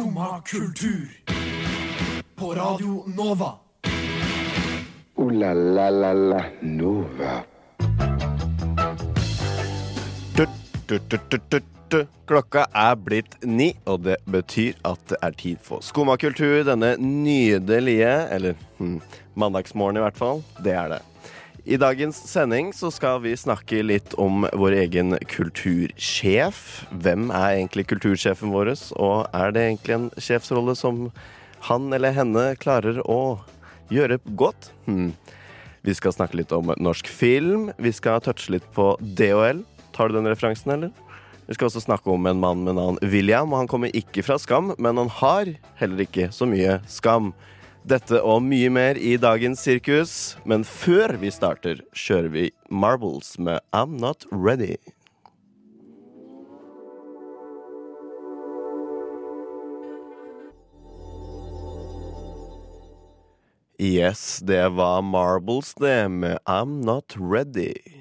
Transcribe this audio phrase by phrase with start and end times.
[0.00, 1.08] Skumma kultur.
[2.34, 3.52] På Radio Nova.
[5.14, 7.42] O-la-la-la-la Nova.
[12.26, 18.14] Klokka er blitt ni, og det betyr at det er tid for Skummakultur denne nydelige,
[18.32, 19.02] eller hm,
[19.36, 20.40] mandagsmorgen i hvert fall.
[20.64, 21.02] Det er det.
[21.64, 26.60] I dagens sending så skal vi snakke litt om vår egen kultursjef.
[26.90, 31.10] Hvem er egentlig kultursjefen vår, og er det egentlig en sjefsrolle som
[31.68, 33.42] han eller henne klarer å
[33.92, 34.70] gjøre godt?
[34.86, 35.12] Hmm.
[35.84, 37.70] Vi skal snakke litt om norsk film.
[37.76, 39.60] Vi skal touche litt på DHL.
[39.96, 40.94] Tar du den referansen, eller?
[41.44, 43.52] Vi skal også snakke om en mann med navn William.
[43.52, 47.32] og Han kommer ikke fra Skam, men han har heller ikke så mye skam.
[47.88, 50.14] Dette og mye mer i dagens sirkus.
[50.44, 54.76] Men før vi starter, kjører vi Marbles med I'm Not Ready.
[63.80, 67.99] Yes, det var Marbles, det, med I'm Not Ready.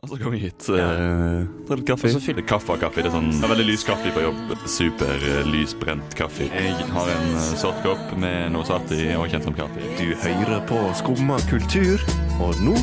[0.00, 0.64] Og så kommer vi hit.
[0.72, 2.08] Uh, tar litt kaffe.
[2.08, 3.02] Og så fyller kaffe av kaffe.
[3.04, 4.54] Det er sånn det er veldig lys kaffe på jobb.
[4.64, 6.48] Super uh, lysbrent kaffe.
[6.48, 9.92] Jeg har en uh, sort kopp med noe svart i og kjent som kaffe.
[10.00, 12.00] Du hører på Skumma kultur,
[12.40, 12.78] og nå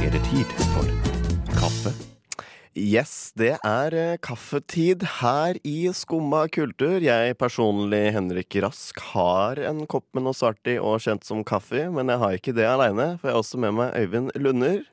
[0.00, 0.88] er det tid for
[1.58, 1.92] kaffe.
[2.78, 7.02] Yes, det er eh, kaffetid her i Skumma kultur.
[7.02, 11.88] Jeg personlig, Henrik Rask, har en kopp med noe svart i og kjent som kaffe,
[11.90, 14.86] men jeg har ikke det aleine, for jeg har også med meg Øyvind Lunder.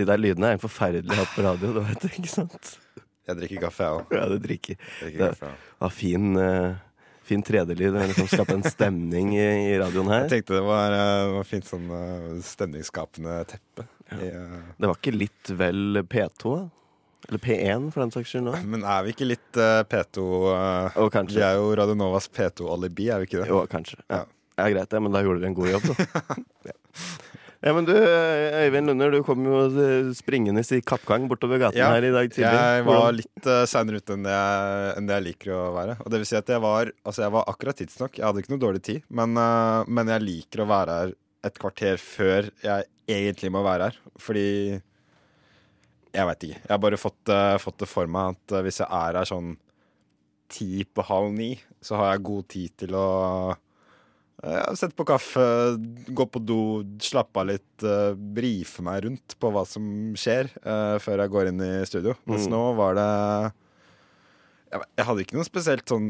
[0.00, 2.74] De der lydene er en forferdelig hatt på radio, du vet ikke sant?
[3.28, 4.14] Jeg drikker kaffe, jeg òg.
[4.16, 4.78] Ja, du drikker.
[5.02, 5.74] Drikker Det kaffe, ja.
[5.84, 7.92] var fin, uh, fin 3D-lyd.
[7.94, 10.24] Det liksom skape en stemning i, i radioen her.
[10.24, 13.86] Jeg tenkte det var, uh, var fint sånn uh, stemningsskapende teppe.
[14.10, 16.54] I, eh, Det var ikke litt vel P2?
[17.28, 18.54] Eller P1, for den saks skyld nå?
[18.72, 20.22] men er vi ikke litt eh, P2
[20.54, 21.18] eh, Og.
[21.30, 23.50] Vi er jo Radio Novas P2-alibi, er vi ikke det?
[23.52, 24.00] Jo, kanskje.
[24.08, 24.24] Ja.
[24.24, 24.64] Ja.
[24.64, 26.38] ja, greit, det, men da gjorde dere en god jobb, da.
[26.72, 26.76] ja.
[27.60, 31.90] Ja, men du, Øyvind Lunder, du kom jo eh, springende i kappgang bortover gaten Ja,
[31.92, 32.48] her i dag tidlig.
[32.48, 35.98] Jeg var litt uh, seinere ute enn det, jeg, enn det jeg liker å være.
[36.00, 38.16] Og det vil si at jeg var, altså jeg var akkurat tidsnok.
[38.16, 41.14] Jeg hadde ikke noe dårlig tid, men, uh, men jeg liker å være her
[41.50, 44.02] et kvarter før jeg egentlig må være her.
[44.20, 44.48] Fordi
[46.10, 46.60] Jeg veit ikke.
[46.64, 49.54] Jeg har bare fått, uh, fått det for meg at hvis jeg er her sånn
[50.50, 51.52] ti på halv ni,
[51.84, 53.08] så har jeg god tid til å
[53.52, 53.58] ja,
[54.40, 55.42] Sette på kaffe,
[56.16, 56.58] gå på do,
[57.04, 59.84] slappe av litt, uh, brife meg rundt på hva som
[60.16, 62.14] skjer, uh, før jeg går inn i studio.
[62.30, 62.54] Mens Mm.
[62.54, 63.08] nå var det
[64.70, 66.08] jeg, jeg hadde ikke noe spesielt sånn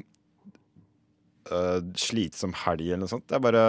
[1.50, 3.26] uh, slitsom helg eller noe sånt.
[3.32, 3.64] Jeg bare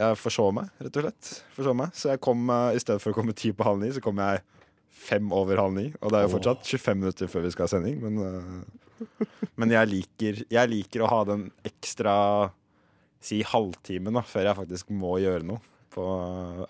[0.00, 1.32] Jeg forså meg, rett og slett.
[1.56, 1.92] Forså meg.
[1.98, 4.20] Så jeg kom uh, i stedet for å komme ti på halv ni, så kom
[4.22, 4.40] jeg
[4.96, 5.90] fem over halv ni.
[6.00, 9.08] Og det er jo fortsatt 25 minutter før vi skal ha sending, men eh,
[9.60, 12.14] Men jeg liker, jeg liker å ha den ekstra
[13.20, 15.60] si halvtimen da, før jeg faktisk må gjøre noe
[15.94, 16.04] på,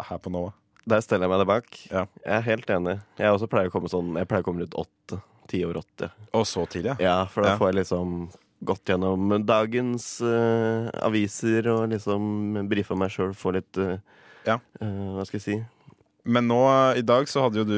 [0.09, 0.53] her på Nova.
[0.87, 1.79] Der steller jeg meg det bak.
[1.91, 2.05] Ja.
[2.23, 2.97] Jeg er helt enig.
[3.19, 5.19] Jeg også pleier å komme sånn Jeg pleier å komme rundt åtte.
[5.51, 6.11] Ti over åtte.
[6.35, 6.97] Og så tidlig, ja.
[7.03, 7.59] Ja, for da Ja.
[7.59, 8.13] får jeg liksom
[8.67, 13.99] gått gjennom dagens uh, aviser og liksom brifa meg sjøl, få litt uh,
[14.47, 14.57] Ja.
[14.81, 15.57] uh, Hva skal jeg si
[16.27, 16.59] Men nå,
[16.99, 17.77] i dag så hadde jo du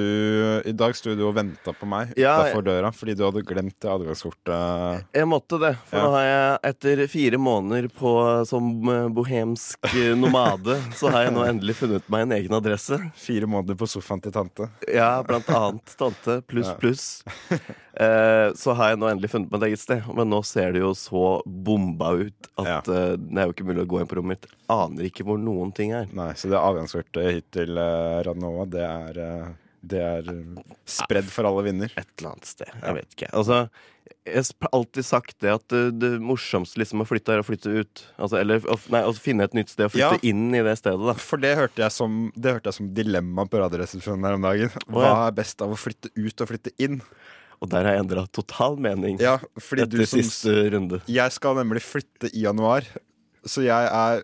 [0.71, 3.85] I dag sto du og venta på meg Ja, utafor døra fordi du hadde glemt
[3.85, 5.05] adgangskortet.
[5.15, 6.05] Jeg måtte det, for Ja.
[6.07, 8.13] nå har jeg etter fire måneder på
[8.49, 12.99] som eh, bohemsk eh, nomade, så har jeg nå endelig funnet meg en egen adresse.
[13.21, 14.71] Fire måneder på sofaen til tante.
[14.93, 16.79] Ja, blant annet tante pluss Ja.
[16.81, 17.07] pluss.
[17.99, 20.85] Eh, så har jeg nå endelig funnet meg et eget sted, men nå ser det
[20.85, 22.95] jo så bomba ut at Ja.
[22.95, 24.47] eh, det er jo ikke mulig å gå inn på rommet mitt.
[24.71, 26.07] Aner ikke hvor noen ting er.
[26.15, 27.75] Nei, Så det adgangskortet hit til
[28.39, 29.49] Radnova, det er eh,
[29.89, 31.93] Det er eh, spredd for alle vinder.
[31.99, 32.71] Et eller annet sted.
[32.83, 33.31] Jeg vet ikke.
[33.39, 33.61] Altså,
[34.29, 37.71] jeg har alltid sagt det at det, det morsomste liksom å flytte er å flytte
[37.77, 38.03] ut.
[38.19, 40.23] Altså, eller å, nei, å finne et nytt sted og flytte Ja.
[40.33, 41.15] inn i det stedet, da.
[41.21, 44.73] For det hørte jeg som, det hørte jeg som dilemma på Radioresepsjonen her om dagen.
[44.91, 47.01] Hva er best av å flytte ut og flytte inn?
[47.59, 51.01] Og der har jeg endra total mening Ja, etter som siste runde.
[51.11, 52.87] Jeg skal nemlig flytte i januar.
[53.47, 54.23] Så jeg er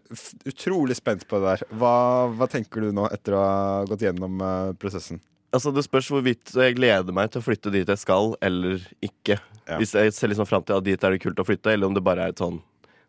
[0.49, 1.65] utrolig spent på det der.
[1.79, 1.93] Hva,
[2.35, 5.21] hva tenker du nå etter å ha gått gjennom eh, prosessen?
[5.55, 9.37] Altså Det spørs hvorvidt jeg gleder meg til å flytte dit jeg skal, eller ikke.
[9.69, 9.79] Ja.
[9.79, 11.95] Hvis jeg ser liksom fram til at dit er det kult å flytte, eller om
[11.95, 12.61] det bare er et sånn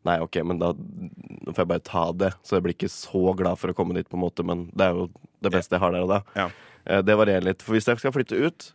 [0.06, 0.68] Nei, ok, men da
[1.50, 2.28] får jeg bare ta det.
[2.46, 4.86] Så jeg blir ikke så glad for å komme dit, på en måte, men det
[4.86, 5.08] er jo
[5.42, 6.20] det beste jeg har der og da.
[6.38, 6.46] Ja.
[6.86, 7.66] Eh, Det varierer litt.
[7.66, 8.68] For hvis jeg skal flytte ut,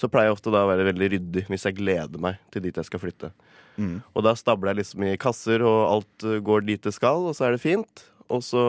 [0.00, 2.80] så pleier jeg ofte da å være veldig ryddig hvis jeg gleder meg til dit
[2.80, 3.34] jeg skal flytte.
[3.78, 3.96] Mm.
[4.12, 7.36] Og da stabler jeg liksom i kasser, og alt eh, går dit det skal, og
[7.38, 8.04] så er det fint.
[8.28, 8.62] Og så,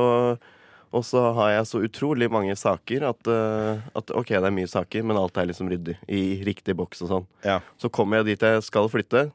[0.95, 4.69] og så har jeg så utrolig mange saker at, eh, at OK, det er mye
[4.69, 5.97] saker, men alt er liksom ryddig.
[6.07, 7.29] I riktig boks og sånn.
[7.43, 7.59] Ja.
[7.81, 9.27] Så kommer jeg dit jeg skal flytte,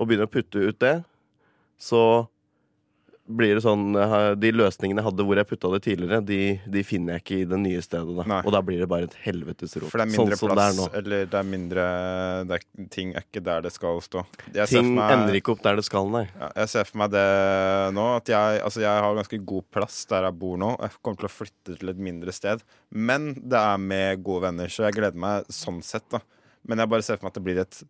[0.00, 0.96] og begynner å putte ut det,
[1.82, 2.02] så
[3.36, 6.38] blir det sånn eh, De løsningene jeg hadde hvor jeg putta det tidligere, de,
[6.74, 8.14] de finner jeg ikke i det nye stedet.
[8.18, 8.40] Da.
[8.44, 9.90] Og da blir det bare et helvetes rot.
[9.92, 11.86] For det er mindre sånn som det plass, er eller det er mindre
[12.50, 14.24] det er, Ting er ikke der det skal stå.
[14.54, 16.24] Jeg ser Ting meg- ender ikke opp der det skal, nei.
[16.38, 17.26] Ja, jeg ser for meg det
[17.96, 18.06] nå.
[18.20, 20.74] At jeg, altså jeg har ganske god plass der jeg bor nå.
[20.82, 22.62] Jeg kommer til å flytte til et mindre sted.
[22.92, 26.04] Men det er med gode venner, så jeg gleder meg sånn sett.
[26.12, 26.20] da
[26.68, 27.82] Men jeg bare ser for meg at det blir et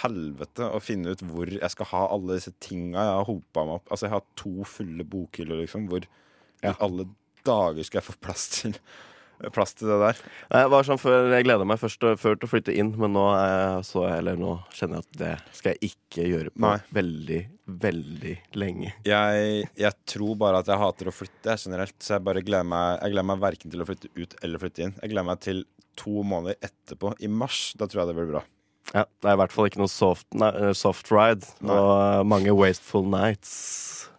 [0.00, 3.80] helvete å finne ut hvor jeg skal ha alle disse tinga jeg har hopa meg
[3.80, 3.90] opp.
[3.90, 5.88] Altså Jeg har to fulle bokhyller, liksom.
[5.90, 7.08] Hvor i alle
[7.46, 8.76] dager skal jeg få plass til
[9.54, 10.18] Plass til det der?
[10.52, 13.22] Jeg var sånn før, jeg gleda meg først før til å flytte inn, men nå,
[13.88, 16.74] så eller nå kjenner jeg at det skal jeg ikke gjøre på Nei.
[16.98, 17.38] veldig,
[17.86, 18.92] veldig lenge.
[19.08, 22.98] Jeg, jeg tror bare at jeg hater å flytte generelt, så jeg bare gleder meg
[23.00, 24.94] Jeg gleder meg verken til å flytte ut eller flytte inn.
[25.00, 25.64] Jeg gleder meg til
[26.04, 27.62] to måneder etterpå, i mars.
[27.80, 28.44] Da tror jeg det blir bra.
[28.94, 31.76] Ja, Det er i hvert fall ikke noe soft, nei, eh, soft ride Nei.
[31.76, 34.10] og eh, mange wasteful nights.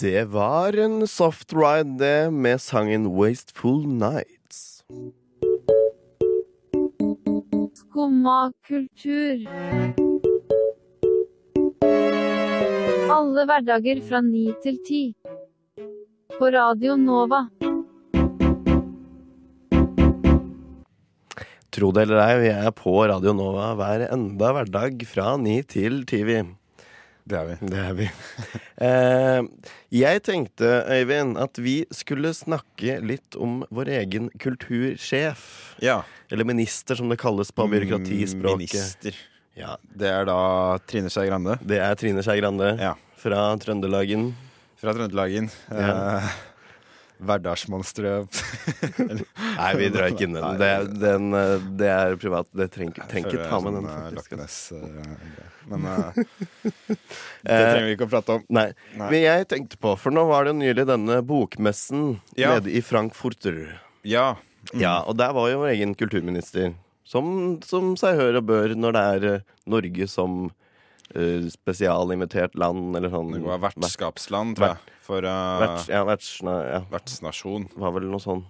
[0.00, 4.82] Det var en soft ride, det, med sangen 'Wasteful Nights'.
[7.74, 10.05] Skumma kultur.
[13.16, 15.00] Alle hverdager fra ni til ti.
[16.36, 17.46] På Radio Nova.
[21.72, 26.02] Tro det eller ei, vi er på Radio Nova hver enda hverdag fra ni til
[26.04, 26.20] ti.
[26.28, 26.42] vi.
[27.24, 27.56] Det er vi.
[27.72, 28.10] Det er vi.
[28.76, 29.40] Eh,
[29.96, 35.46] jeg tenkte, Øyvind, at vi skulle snakke litt om vår egen kultursjef.
[35.80, 36.02] Ja.
[36.28, 38.76] Eller minister, som det kalles på byråkratispråket.
[38.76, 39.16] Minister.
[39.56, 40.38] Ja, Det er da
[40.86, 42.94] Trine Skei Grande det er Trine Skei Grande Ja.
[43.16, 44.34] fra Trøndelagen.
[44.76, 45.48] fra Trøndelagen.
[45.72, 46.18] Ja.
[46.20, 46.34] Eh,
[47.24, 48.28] Hverdagsmonsteret.
[49.56, 50.58] Nei, vi drar ikke inn den.
[50.60, 50.68] Det,
[51.00, 52.48] den, eh, det er privat.
[52.52, 54.74] Det trenger ikke ta med den, sånn, faktisk.
[55.66, 56.12] Men uh,
[57.48, 58.44] det trenger vi ikke å prate om.
[58.52, 58.66] Nei.
[58.94, 59.08] Nei.
[59.08, 62.52] Men jeg tenkte på, for nå var det jo nylig denne bokmessen Ja.
[62.58, 63.62] nede i Frankfurter.
[64.06, 64.34] Ja.
[64.76, 66.74] Ja, og der var jo vår egen kulturminister.
[67.06, 67.26] Som,
[67.62, 70.48] som seg hør og bør når det er eh, Norge som
[71.14, 73.32] eh, spesialinvitert land, eller sånn.
[73.36, 74.94] Det var vertskapsland, tror jeg.
[75.06, 77.68] For uh, Verts, ja, vertsna, ja, vertsnasjon.
[77.78, 78.42] var vel noe sånn.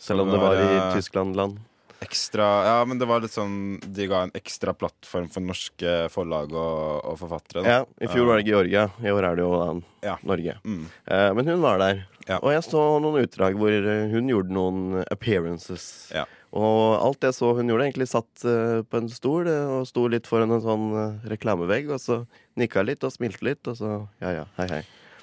[0.00, 1.60] Selv om det var i eh, Tyskland-land.
[2.00, 6.54] Ekstra Ja, men det var litt sånn De ga en ekstra plattform for norske forlag
[6.56, 7.60] og, og forfattere.
[7.60, 7.74] da.
[7.74, 9.66] Ja, I fjor var det Georgia, i år er det jo da
[10.08, 10.14] Ja.
[10.24, 10.54] Norge.
[10.64, 10.86] Mm.
[11.04, 12.00] Eh, men hun var der.
[12.24, 12.38] Ja.
[12.40, 16.08] Og jeg så noen utdrag hvor eh, hun gjorde noen appearances.
[16.16, 16.24] Ja.
[16.50, 20.06] Og alt jeg så hun gjorde, egentlig satt eh, på en stol eh, og sto
[20.10, 22.24] litt foran en sånn eh, reklamevegg, og så
[22.58, 23.92] nikka litt og smilte litt, og så
[24.22, 24.80] ja ja, hei hei.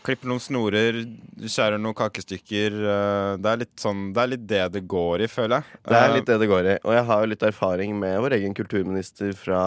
[0.07, 1.01] Klipper noen snorer,
[1.43, 2.77] skjærer noen kakestykker.
[3.43, 5.79] Det er litt sånn Det er litt det det går i, føler jeg.
[5.83, 6.75] Det er litt det det går i.
[6.87, 9.61] Og jeg har jo litt erfaring med vår egen kulturminister fra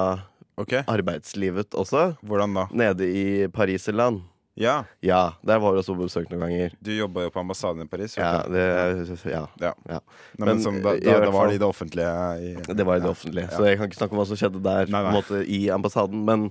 [0.56, 0.80] okay.
[0.88, 2.14] arbeidslivet også.
[2.24, 2.64] Hvordan da?
[2.72, 4.22] Nede i Pariserland.
[4.58, 6.72] Ja, Ja, der var vi også på besøk noen ganger.
[6.82, 8.16] du jobba jo på ambassaden i Paris.
[8.18, 8.64] Ja, det,
[9.24, 9.74] ja, Ja.
[9.88, 10.00] ja.
[10.36, 12.10] Nei, men Men, som, da, i da, var det i det offentlige
[12.40, 14.62] i, Det var i det offentlige, så jeg kan ikke snakke om hva som skjedde
[14.62, 15.12] der Nei, nei.
[15.14, 16.24] måte, i ambassaden.
[16.24, 16.50] Men,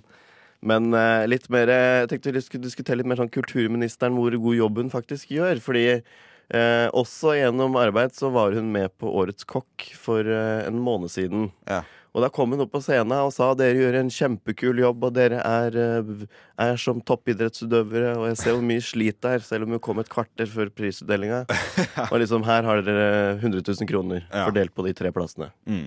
[0.62, 4.56] men uh, litt mer Jeg tenkte vi skulle diskutere litt mer sånn kulturministeren, hvor god
[4.56, 5.60] jobb hun faktisk gjør.
[5.60, 10.80] Fordi uh, også gjennom arbeid så var hun med på Årets kokk for uh, en
[10.80, 11.52] måned siden.
[11.68, 11.84] Ja.
[12.10, 15.14] Og da kom hun opp på scenen og sa dere gjør en kjempekul jobb, og
[15.14, 16.24] dere er, eh,
[16.66, 20.02] er som toppidrettsutøvere, og jeg ser hvor mye slit det er, selv om hun kom
[20.02, 21.44] et kvarter før prisutdelinga.
[22.10, 24.48] Og liksom her har dere 100 000 kroner Ja.
[24.48, 25.52] fordelt på de tre plassene.
[25.70, 25.86] Mm.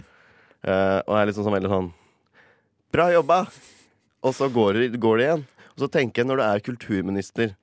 [0.63, 1.89] Uh, og er liksom sånn veldig sånn
[2.95, 3.41] Bra jobba!
[4.23, 5.43] Og så går går det igjen.
[5.73, 7.55] Og så tenker jeg, når du er kulturminister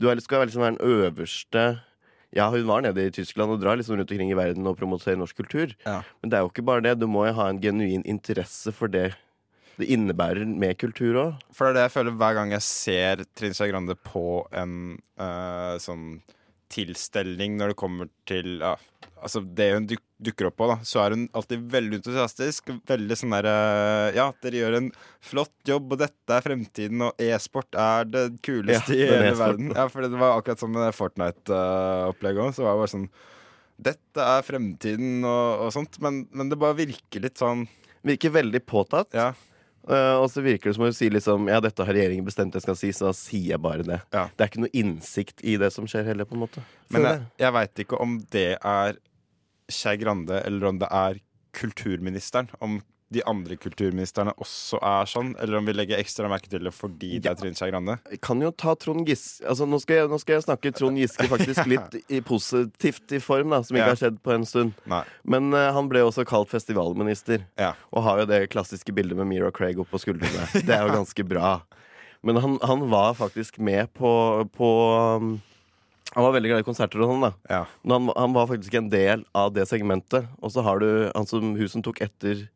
[0.00, 1.64] Du er, skal liksom være den øverste
[2.36, 5.16] Ja, hun var nede i Tyskland og drar liksom rundt omkring i verden og promoterer
[5.16, 5.72] norsk kultur.
[5.86, 6.02] Ja.
[6.20, 6.98] Men det er jo ikke bare det.
[7.00, 9.14] Du må jo ha en genuin interesse for det
[9.78, 11.42] det innebærer med kultur òg.
[11.54, 14.72] For det er det jeg føler hver gang jeg ser Trine Skei Grande på en
[15.22, 16.18] eh, sånn
[16.72, 18.76] tilstelning når det kommer til ja,
[19.18, 22.72] Altså det hun duk dukker opp på, da, så er hun alltid veldig entusiastisk.
[22.90, 23.52] Veldig sånn derre
[24.16, 24.88] Ja, dere gjør en
[25.22, 29.38] flott jobb, og dette er fremtiden, og e-sport er det kuleste Ja, i hele e-sporten.
[29.44, 29.72] verden.
[29.78, 32.54] Ja, for det var akkurat som med Fortnite-opplegget òg.
[32.56, 33.08] Så var det bare sånn
[33.88, 36.00] Dette er fremtiden, og, og sånt.
[36.02, 37.68] Men, men det bare virker litt sånn
[38.06, 39.14] Virker veldig påtatt.
[39.14, 39.32] Ja.
[39.88, 42.64] Eh, og så virker det som hun sier liksom Ja, dette har regjeringen bestemt jeg
[42.64, 44.00] skal si, så da sier jeg bare det.
[44.12, 44.26] Ja.
[44.34, 46.64] Det er ikke noe innsikt i det som skjer heller, på en måte.
[46.92, 49.00] Men jeg, jeg veit ikke om det er
[49.72, 51.20] Skei Grande, eller om det er
[51.56, 52.50] kulturministeren.
[52.64, 52.80] Om
[53.14, 57.14] de andre kulturministrene også er sånn, eller om vi legger ekstra merke til det fordi
[57.24, 57.94] det er Trine Skei Grande.
[58.12, 61.00] Jeg kan jo ta Trond Giske altså, nå, skal jeg, nå skal jeg snakke Trond
[61.00, 63.94] Giske faktisk litt i positivt i form, da, som ikke Ja.
[63.94, 64.76] har skjedd på en stund.
[64.92, 65.00] Nei.
[65.24, 67.72] Men uh, han ble også kalt festivalminister, Ja.
[67.94, 70.44] og har jo det klassiske bildet med Mira Craig opp på skuldrene.
[70.60, 71.54] Det er jo ganske bra.
[72.26, 74.10] Men han, han var faktisk med på,
[74.52, 74.68] på
[75.16, 75.36] um,
[76.16, 77.32] Han var veldig glad i konserter og sånn, da.
[77.48, 77.62] Ja.
[77.84, 80.28] Men han, han var faktisk en del av det segmentet.
[80.42, 82.46] Og så har du han som, hun som tok etter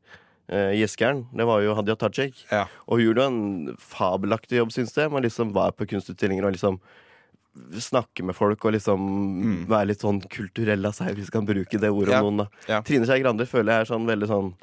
[0.77, 1.25] Gjeskeren.
[1.33, 2.43] Det var jo Hadia Tajik.
[2.51, 2.67] Ja.
[2.87, 5.11] Og hun gjorde en fabelaktig jobb, syns jeg.
[5.13, 6.79] Man liksom var på kunstutstillinger og liksom
[7.83, 9.03] snakke med folk og liksom
[9.69, 12.17] være litt sånn kulturell av seg, hvis vi kan bruke det ordet Mm.
[12.17, 12.23] Ja.
[12.23, 12.47] om noen.
[12.47, 12.81] da Ja.
[12.81, 14.55] Trine Skei Grande føler jeg er sånn veldig sånn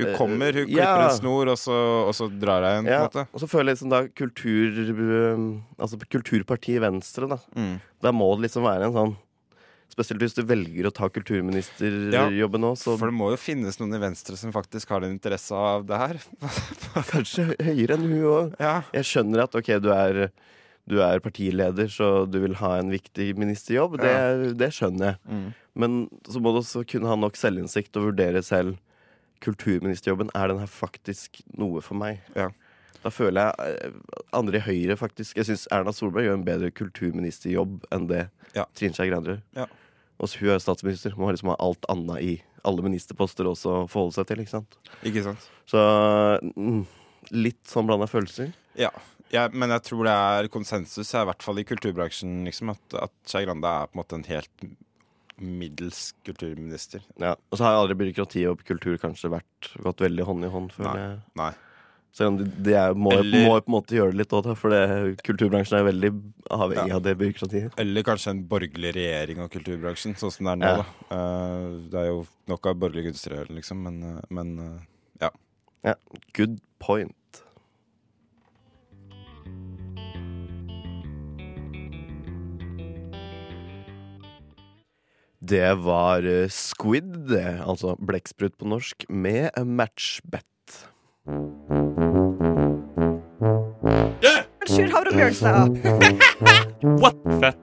[0.00, 1.76] Hun kommer, hun klipper en snor, og så,
[2.08, 3.04] og så drar hun ja.
[3.04, 7.36] Og så føler jeg liksom da kultur um, Altså Kulturpartiet Venstre, da.
[7.54, 7.80] Mm.
[8.00, 9.16] Da må det liksom være en sånn
[9.90, 13.96] Spesielt hvis du velger å ta kulturministerjobben nå, så For det må jo finnes noen
[13.98, 16.20] i Venstre som faktisk har en interesse av det her.
[17.12, 18.54] kanskje høyere enn hun òg.
[18.62, 18.76] Ja.
[18.94, 20.20] Jeg skjønner at ok, du er,
[20.90, 23.98] du er partileder, så du vil ha en viktig ministerjobb.
[24.02, 24.14] Det,
[24.60, 25.20] det skjønner jeg.
[25.26, 25.48] Mm.
[25.82, 28.78] Men så må du også kunne ha nok selvinnsikt og vurdere selv
[29.44, 30.30] kulturministerjobben.
[30.36, 32.22] Er den her faktisk noe for meg?
[32.38, 32.50] Ja.
[33.04, 36.70] Da føler jeg eh, andre i Høyre faktisk Jeg syns Erna Solberg gjør en bedre
[36.76, 38.26] kulturministerjobb enn det
[38.56, 38.66] Ja.
[38.76, 39.42] Trine Skei Grande gjør.
[39.62, 39.66] Ja.
[40.20, 41.14] Og hun er statsminister.
[41.16, 42.32] Må liksom ha alt annet i
[42.68, 44.42] alle ministerposter også å forholde seg til.
[44.42, 44.76] ikke sant?
[45.06, 45.46] Ikke sant?
[45.70, 45.80] Så
[46.44, 46.82] mm,
[47.32, 48.52] litt sånn blanda følelser.
[48.76, 48.90] Ja.
[49.30, 53.12] Ja, men jeg tror det er konsensus, i hvert fall i kulturbransjen, liksom, at, at
[53.30, 54.64] Skei Grande er på en måte en helt
[55.40, 57.04] middels kulturminister.
[57.22, 57.36] Ja.
[57.48, 60.74] Og så har aldri byråkrati og kultur kanskje vært gått veldig hånd i hånd.
[60.74, 61.04] føler Nei.
[61.06, 61.20] jeg.
[61.40, 61.50] Nei.
[62.12, 64.48] Selv om de, de er, må, Eller- må på en måte gjøre det litt òg,
[64.58, 66.10] for det, kulturbransjen er veldig
[66.50, 66.96] avhengig Ja.
[66.96, 67.72] av det byråkratiet.
[67.78, 70.66] Eller kanskje en borgerlig regjering av kulturbransjen, sånn som det er nå.
[70.66, 70.82] Ja.
[70.82, 71.16] Da.
[71.16, 74.80] Eh, det er jo nok av borgerlige kunstnere, liksom, men, eh, men eh,
[75.22, 75.30] ja.
[75.84, 75.94] Ja,
[76.34, 77.14] good point.
[85.40, 87.30] Det var Squid,
[87.64, 90.44] altså blekksprut på norsk, med matchbet.
[94.70, 95.70] Sjur Havre Bjørnstad.
[97.00, 97.16] What?
[97.42, 97.58] Fett.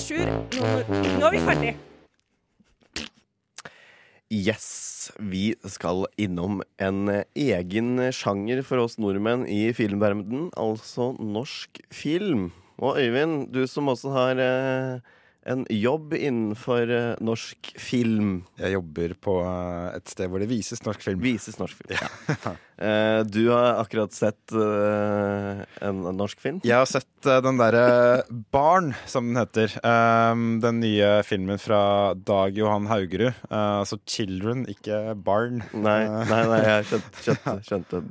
[0.00, 1.72] Sjur, nå, er vi ferdig.
[4.34, 4.68] Yes,
[5.20, 12.48] vi skal innom en egen sjanger for oss nordmenn i filmverdenen, altså norsk film.
[12.82, 14.98] Og Øyvind, du som også har eh,
[15.44, 18.36] en jobb innenfor eh, norsk film.
[18.60, 21.20] Jeg jobber på eh, et sted hvor det vises norsk film.
[21.24, 21.98] Vises norsk film.
[21.98, 22.54] Ja.
[22.74, 26.56] Eh, du har akkurat sett en norsk film.
[26.66, 29.76] Jeg har sett den derre Barn, som den heter.
[29.86, 33.30] Um, den nye filmen fra Dag Johan Haugerud.
[33.46, 35.62] Altså Children, ikke Barn.
[35.70, 38.02] Nei, nei, nei jeg skjønte, skjønte, skjønte.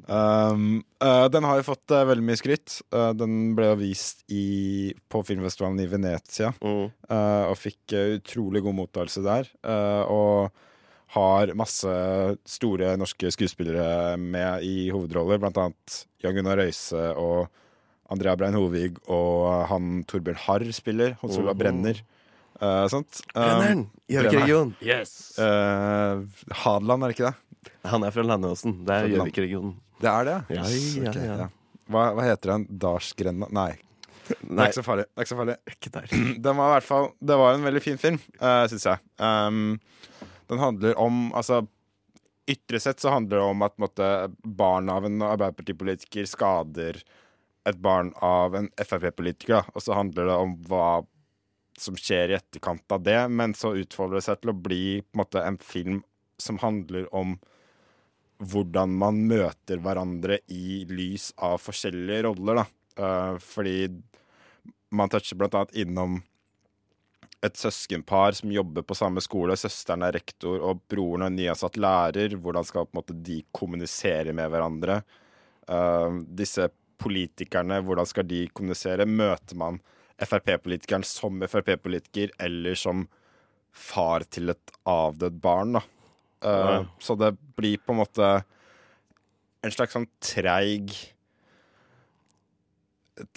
[1.03, 2.77] Uh, den har jo fått uh, veldig mye skryt.
[2.95, 6.86] Uh, den ble jo vist i, på filmfestivalen i Venezia, Mm.
[7.12, 9.50] uh, og fikk uh, utrolig god mottakelse der.
[9.67, 10.63] Uh, og
[11.13, 11.91] har masse
[12.50, 17.51] store norske skuespillere med i hovedroller, blant annet Jan Gunnar Røise og
[18.13, 21.57] Andrea Brein Hovig, og han Torbjørn Harr spiller, Hans Olav.
[21.60, 22.00] Brenner.
[22.62, 23.22] Uh, sånt.
[23.36, 23.88] Brenneren!
[24.10, 24.74] Gjøvik-regionen.
[25.41, 26.24] uh,
[26.63, 27.52] Hadeland, er det ikke det?
[27.91, 28.79] Han er fra Landåsen.
[28.88, 29.75] Det er Gjøvik-regionen.
[30.03, 30.38] Det er det?
[30.51, 31.50] Ja, ja, ok, ja.
[31.91, 32.65] Hva, hva heter den?
[32.79, 33.50] Dalsgrenda?
[33.53, 33.72] Nei,
[34.27, 35.05] det er ikke så farlig.
[35.12, 35.55] Det så farlig.
[36.43, 39.03] Den var i hvert fall Det var en veldig fin film, uh, syns jeg.
[39.20, 39.79] Um,
[40.51, 41.63] den handler om Altså,
[42.50, 44.08] ytre sett så handler det om at måtte,
[44.43, 47.03] barn av en Arbeiderpartipolitiker skader
[47.70, 49.70] et barn av en Frp-politiker.
[49.74, 51.03] Og så handler det om hva
[51.79, 55.15] som skjer i etterkant av det, men så utfolder det seg til å bli på
[55.15, 56.01] en måte en film
[56.41, 57.38] som handler om
[58.51, 62.63] hvordan man møter hverandre i lys av forskjellige roller.
[62.97, 63.77] Eh, fordi
[64.93, 66.19] man toucher blant annet innom
[67.43, 69.57] et søskenpar som jobber på samme skole.
[69.59, 72.38] Søsteren er rektor, og broren er nyansatt lærer.
[72.39, 75.01] Hvordan skal måte de kommunisere med hverandre?
[75.67, 76.69] Uh, disse
[77.03, 79.07] politikerne, hvordan skal de kommunisere?
[79.09, 79.81] Møter man
[80.23, 83.07] Frp-politikeren som Frp-politiker, eller som
[83.73, 85.83] far til et avdødd barn, da?
[86.43, 88.29] Eh, Så det blir på en måte
[89.63, 90.91] en slags sånn treig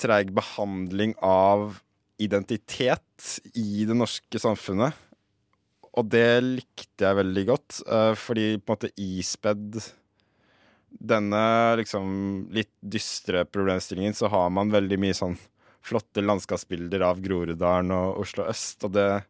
[0.01, 1.83] Treig behandling av
[2.17, 4.97] identitet i det norske samfunnet.
[6.01, 9.77] Og det likte jeg veldig godt, eh, fordi på en måte ispedd
[10.97, 15.37] denne liksom litt dystre problemstillingen, så har man veldig mye sånn
[15.85, 19.25] flotte landskapsbilder av Groruddalen og Oslo øst, og det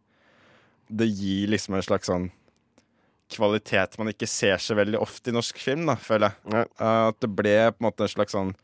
[0.88, 2.30] det gir liksom en slags sånn
[3.32, 6.52] kvalitet man ikke ser så veldig ofte i norsk film, da, føler jeg.
[6.54, 6.64] Ja.
[6.78, 8.54] Eh, at det ble på en måte en slags sånn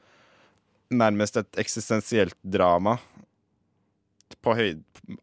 [0.92, 2.98] Nærmest et eksistensielt drama
[4.44, 4.74] på høy,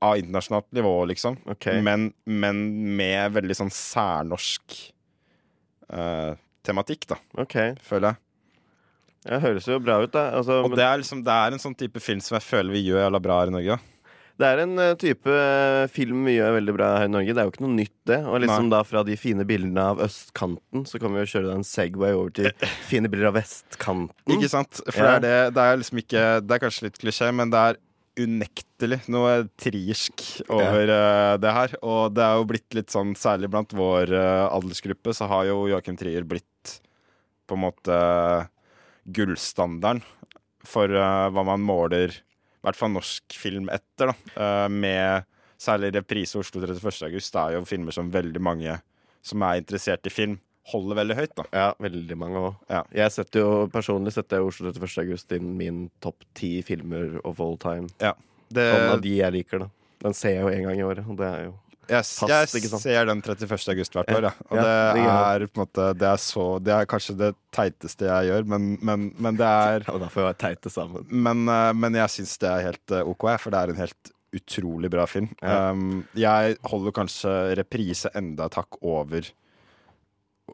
[0.02, 1.36] av internasjonalt nivå, liksom.
[1.54, 1.78] Okay.
[1.86, 2.62] Men, men
[2.98, 4.80] med veldig sånn særnorsk
[5.94, 6.34] uh,
[6.66, 7.56] tematikk, da, Ok.
[7.86, 8.20] føler jeg.
[9.30, 10.26] Det høres jo bra ut, da.
[10.40, 12.86] Altså, Og det er, liksom, det er en sånn type film som jeg føler vi
[12.88, 13.78] gjør jævla bra her i Norge.
[13.78, 13.99] da.
[14.40, 17.34] Det er en eh, type eh, film vi gjør veldig bra her i Norge.
[17.36, 18.20] Det er jo ikke noe nytt, det.
[18.24, 21.66] Og liksom da fra de fine bildene av østkanten, så kan vi jo kjøre en
[21.68, 22.48] Segway over til
[22.92, 24.14] fine bilder av vestkanten.
[24.32, 24.80] Ikke sant?
[24.88, 25.18] For Ja.
[25.20, 27.82] det, er det, det er liksom ikke Det er kanskje litt klisjé, men det er
[28.20, 31.76] unektelig noe triersk over uh, det her.
[31.84, 35.66] Og det er jo blitt litt sånn, særlig blant vår uh, aldersgruppe, så har jo
[35.72, 36.80] Joakim Trier blitt
[37.48, 38.00] på en måte
[39.10, 40.04] gullstandarden
[40.68, 42.14] for hva man måler
[42.60, 44.16] i hvert fall norsk film etter, da.
[44.36, 45.28] Eh, med
[45.60, 47.08] særlig reprise Oslo 31.
[47.08, 47.34] august.
[47.34, 48.78] Det er jo filmer som veldig mange
[49.26, 50.38] som er interessert i film,
[50.72, 51.46] holder veldig høyt, da.
[51.56, 52.60] Ja, veldig mange òg.
[52.72, 52.84] Ja.
[52.96, 55.00] Jeg setter jo personlig setter jeg Oslo 31.
[55.04, 57.90] august inn min topp ti filmer of all time.
[58.50, 59.70] Det, Sånn av de jeg liker, da.
[60.04, 61.56] Den ser jeg jo en gang i året, og det er jo
[61.90, 63.56] Jeg, Fast, jeg ser den 31.
[63.74, 64.34] august hvert år, ja.
[64.50, 68.06] Og Ja, det, er på en måte Det er så Det er kanskje det teiteste
[68.06, 71.08] jeg gjør, men, men, men det er Og vi være teite sammen.
[71.10, 74.14] Men, eh, men jeg syns det er helt eh, OK, for det er en helt
[74.36, 75.30] utrolig bra film.
[75.42, 75.72] Ja.
[75.72, 79.32] Um, jeg holder kanskje reprise enda et hakk over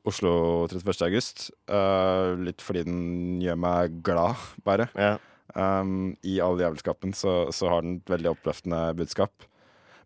[0.07, 0.33] Oslo
[0.69, 1.03] 31.
[1.07, 1.49] august.
[1.67, 4.87] Uh, litt fordi den gjør meg glad, bare.
[4.95, 5.17] Ja.
[5.55, 9.47] Um, I all jævelskapen så, så har den et veldig oppløftende budskap.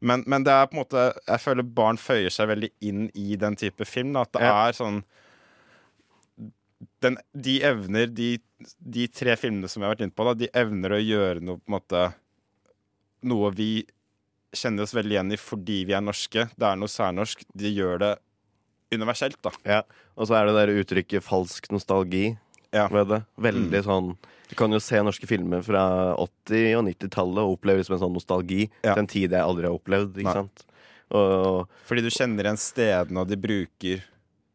[0.02, 3.36] Men, men det er på en måte Jeg føler barn føyer seg veldig inn i
[3.40, 4.14] den type film.
[4.16, 4.54] Da, at det Ja.
[4.70, 5.02] er sånn
[7.04, 8.30] den, De evner, de,
[8.80, 11.60] de tre filmene som jeg har vært inne på, da, de evner å gjøre noe
[11.60, 12.04] på en måte
[13.28, 13.84] Noe vi
[14.56, 16.46] kjenner oss veldig igjen i fordi vi er norske.
[16.56, 17.44] Det er noe særnorsk.
[17.54, 18.14] De gjør det
[18.96, 19.52] universelt, da.
[19.68, 19.82] Ja,
[20.16, 22.38] og så er det der uttrykket falsk nostalgi
[22.74, 22.88] Ja.
[22.88, 23.24] ved det.
[23.40, 23.86] Veldig Mm.
[23.86, 24.18] sånn
[24.50, 28.02] Du kan jo se norske filmer fra 80- og 90-tallet og oppleve det som en
[28.02, 28.94] sånn nostalgi Ja.
[28.96, 30.14] til en tid jeg aldri har opplevd.
[30.18, 30.34] Ikke Nei.
[30.34, 30.66] sant?
[31.12, 34.02] Og, Fordi du kjenner igjen stedene, og de bruker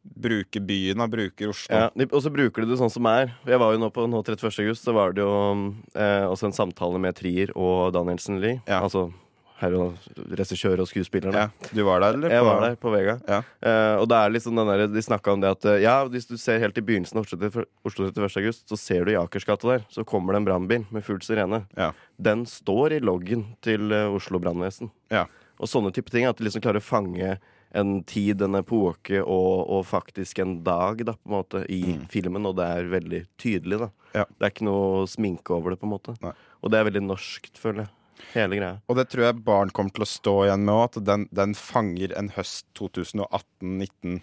[0.05, 1.75] Bruker byen og bruker Oslo.
[1.75, 3.33] ja, og så bruker de det sånn som er.
[3.47, 4.59] Jeg var jo nå på nå 31.
[4.61, 8.61] august, så var det jo eh, også en samtale med Trier og Danielsen Lie.
[8.69, 8.83] Ja.
[8.83, 9.15] Altså
[9.61, 11.33] regissør og skuespiller.
[11.35, 12.31] Ja, Du var der, eller?
[12.31, 13.17] Jeg var der på Vega.
[13.29, 13.39] Ja.
[13.65, 16.27] Uh, og det er liksom den der, De snakka om det at uh, Ja, hvis
[16.27, 18.37] du ser helt i begynnelsen av Oslo 31.
[18.43, 21.65] August, så ser du i Akersgata der, så kommer det en brannbil med full sirene.
[21.79, 21.93] Ja.
[22.19, 24.91] Den står i loggen til uh, Oslo brannvesen.
[25.15, 25.27] Ja.
[25.61, 26.27] Og sånne type ting.
[26.27, 27.37] At de liksom klarer å fange
[27.75, 32.05] en tid, en epoke og, og faktisk en dag da, på en måte, i Mm.
[32.11, 33.79] filmen, og det er veldig tydelig.
[33.81, 34.25] da Ja.
[34.31, 36.15] Det er ikke noe sminke over det, på en måte.
[36.23, 36.31] Nei.
[36.63, 37.91] Og det er veldig norskt, føler jeg.
[38.35, 38.77] Hele greia.
[38.89, 41.57] Og det tror jeg barn kommer til å stå igjen med òg, at den, den
[41.59, 44.23] fanger en høst 2018-19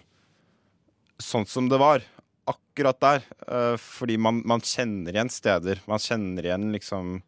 [1.22, 2.04] sånn som det var.
[2.50, 3.26] Akkurat der.
[3.46, 5.82] Eh, fordi man, man kjenner igjen steder.
[5.86, 7.20] Man kjenner igjen liksom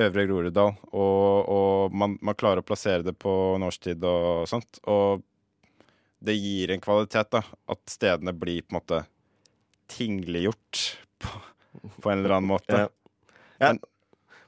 [0.00, 0.76] Øvre Groruddal.
[0.90, 4.80] Og, og man, man klarer å plassere det på en årstid og sånt.
[4.90, 5.24] Og
[6.24, 7.44] det gir en kvalitet, da.
[7.70, 9.02] At stedene blir på en måte
[9.90, 10.82] tingliggjort
[11.20, 11.44] på,
[12.00, 12.86] på en eller annen måte.
[12.86, 12.88] Ja.
[13.60, 13.74] Ja.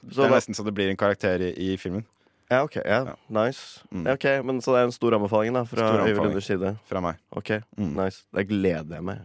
[0.02, 2.04] Det er nesten så det blir en karakter i, i filmen.
[2.50, 2.76] Ja, ok.
[2.84, 3.14] Ja, Ja.
[3.28, 3.80] Nice.
[3.92, 4.06] Mm.
[4.06, 6.24] Ja, ok, Men så det er en stor anbefaling da fra Øyvind.
[6.24, 6.76] Lunders side.
[6.90, 7.16] Fra meg.
[7.32, 7.94] Ok, Mm.
[7.96, 8.24] nice.
[8.34, 9.18] Det gleder jeg meg.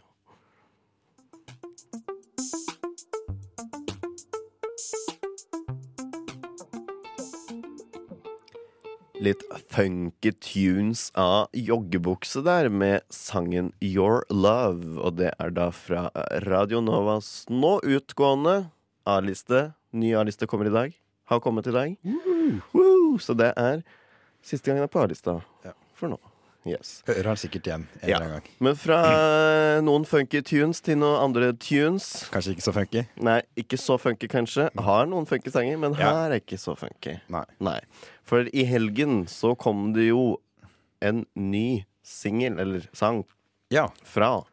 [9.17, 9.41] Litt
[9.73, 14.99] funky tunes av joggebukse der, med sangen Your Love.
[15.01, 16.03] Og det er da fra
[16.45, 18.67] Radio Novas nå utgående
[19.09, 19.71] A-liste.
[19.93, 20.93] Ny A-liste kommer i dag.
[21.27, 21.95] Har kommet i dag.
[22.73, 23.17] Woo!
[23.19, 23.83] Så det er
[24.45, 25.73] siste gangen jeg er på A-lista Ja.
[25.95, 26.17] for nå.
[26.67, 27.01] Yes.
[27.07, 28.15] Hører han sikkert igjen en Ja.
[28.17, 28.49] eller annen gang.
[28.59, 32.27] Men fra noen funky tunes til noen andre tunes.
[32.29, 33.05] Kanskje ikke så funky?
[33.23, 34.69] Nei, ikke så funky, kanskje.
[34.77, 36.11] Har noen funky sanger, men Ja.
[36.11, 37.21] her er ikke så funky.
[37.29, 37.45] Nei.
[37.61, 37.79] Nei.
[38.23, 40.41] For i helgen så kom det jo
[41.01, 43.23] en ny singel, eller sang,
[43.69, 43.87] Ja.
[44.03, 44.43] fra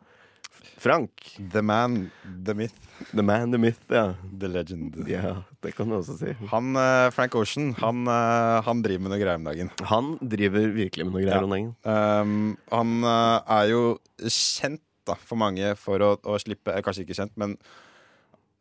[0.78, 1.36] Frank.
[1.52, 2.10] The man,
[2.44, 2.74] the myth,
[3.14, 4.14] The man, the myth, ja.
[4.40, 4.96] the legend.
[5.08, 6.32] Ja, det kan du også si.
[6.50, 9.70] Han, eh, Frank Ocean, han, eh, han driver med noe greier om dagen.
[9.90, 11.44] Han driver virkelig med noe greier Ja.
[11.44, 11.70] om dagen.
[11.84, 13.82] Um, han eh, er jo
[14.30, 17.56] kjent da, for mange for å, å slippe Kanskje ikke kjent, men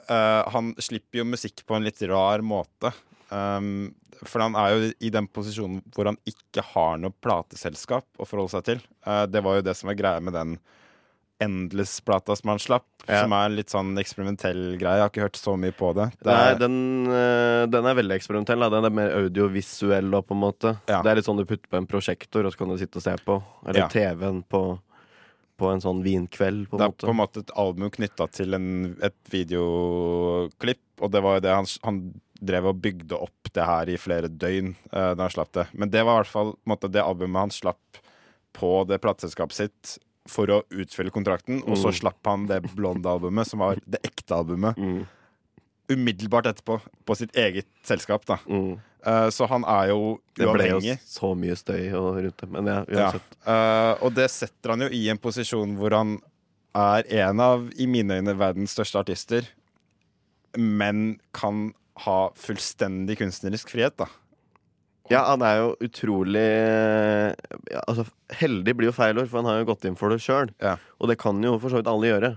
[0.10, 2.91] uh, han slipper jo musikk på en litt rar måte.
[3.30, 8.28] Um, for han er jo i den posisjonen hvor han ikke har noe plateselskap å
[8.28, 8.84] forholde seg til.
[9.08, 10.58] Uh, det var jo det som var greia med den
[11.43, 13.21] Endless-plata som han slapp, Ja.
[13.23, 14.95] som er en litt sånn eksperimentell greie.
[14.97, 16.10] Jeg har ikke hørt så mye på det.
[16.23, 16.77] det Nei, den,
[17.12, 18.60] eh, den er veldig eksperimentell.
[18.63, 18.69] Da.
[18.77, 20.77] Den er mer audiovisuell, da, på en måte.
[20.88, 21.01] Ja.
[21.03, 23.03] Det er litt sånn du putter på en prosjektor, og så kan du sitte og
[23.03, 23.41] se på.
[23.67, 23.88] Eller Ja.
[23.91, 24.79] TV-en på,
[25.60, 27.06] på en sånn vinkveld, på det er måte.
[27.06, 31.53] på en måte et album knytta til en, et videoklipp, og det var jo det
[31.56, 31.99] han, han
[32.43, 35.67] drev og bygde opp det her i flere døgn uh, da han slapp det.
[35.73, 38.01] Men det var i hvert fall måte, det albumet han slapp
[38.53, 39.93] på det plateselskapet sitt
[40.27, 41.97] for å utfylle kontrakten, og så Mm.
[41.99, 45.05] slapp han det Blonde-albumet, som var det ekte albumet, Mm,
[45.89, 48.25] umiddelbart etterpå, på sitt eget selskap.
[48.25, 48.38] da.
[49.05, 50.36] Eh, Så han er jo uavhengig.
[50.36, 52.49] Det ble jo så mye støy rundt det.
[52.49, 53.12] Men ja, Ja.
[53.12, 53.21] uansett.
[53.45, 56.19] Eh, og det setter han jo i en posisjon hvor han
[56.73, 59.45] er en av, i mine øyne, verdens største artister,
[60.57, 61.73] men kan
[62.05, 64.05] ha fullstendig kunstnerisk frihet, da.
[65.11, 66.43] Ja, han er jo utrolig
[67.71, 68.05] ja, altså,
[68.39, 70.53] Heldig blir jo feil ord, for han har jo gått inn for det sjøl.
[70.63, 70.77] Ja.
[70.99, 72.29] Og det kan jo for så vidt alle gjøre.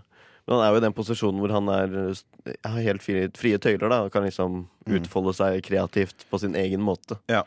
[0.46, 1.94] Men han er jo i den posisjonen hvor han er
[2.66, 3.88] har helt frie, frie tøyler.
[3.90, 5.00] da Og kan liksom Mm.
[5.00, 7.16] utfolde seg kreativt på sin egen måte.
[7.28, 7.40] Ja.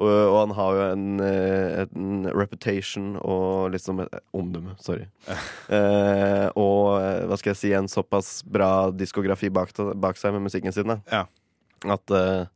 [0.00, 5.04] Og, og han har jo en, eh, en reputation og liksom et omdømme, sorry.
[5.68, 10.46] Eh, og eh, hva skal jeg si, en såpass bra diskografi bak, bak seg med
[10.48, 10.88] musikken sin.
[10.88, 10.98] Da.
[11.12, 11.24] Ja.
[11.92, 12.46] At eh,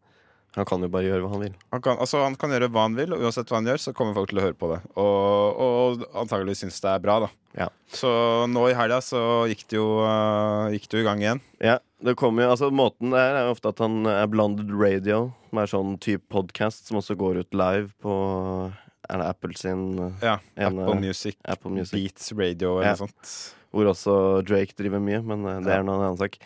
[0.56, 1.52] han kan jo bare gjøre hva han vil.
[1.70, 3.92] Han kan, altså, han kan gjøre hva han vil, og uansett hva han gjør, så
[3.94, 4.80] kommer folk til å høre på det.
[4.98, 7.28] Og, og antageligvis synes det er bra, da.
[7.58, 7.68] Ja.
[7.94, 8.10] Så
[8.50, 11.42] nå i helga så gikk det jo, uh, gikk det jo i gang igjen.
[11.62, 15.28] Ja, det kommer jo, altså Måten det er, er ofte at han er blonded radio,
[15.50, 18.14] som er sånn type podcast som også går ut live på
[19.10, 21.94] er det Apple sin eh, Ja, En, Apple eh, Music, Apple Music.
[21.98, 22.94] Beats Radio eller Ja.
[22.94, 23.32] noe sånt.
[23.70, 24.14] Hvor også
[24.46, 26.38] Drake driver mye, men det er noe annen sak.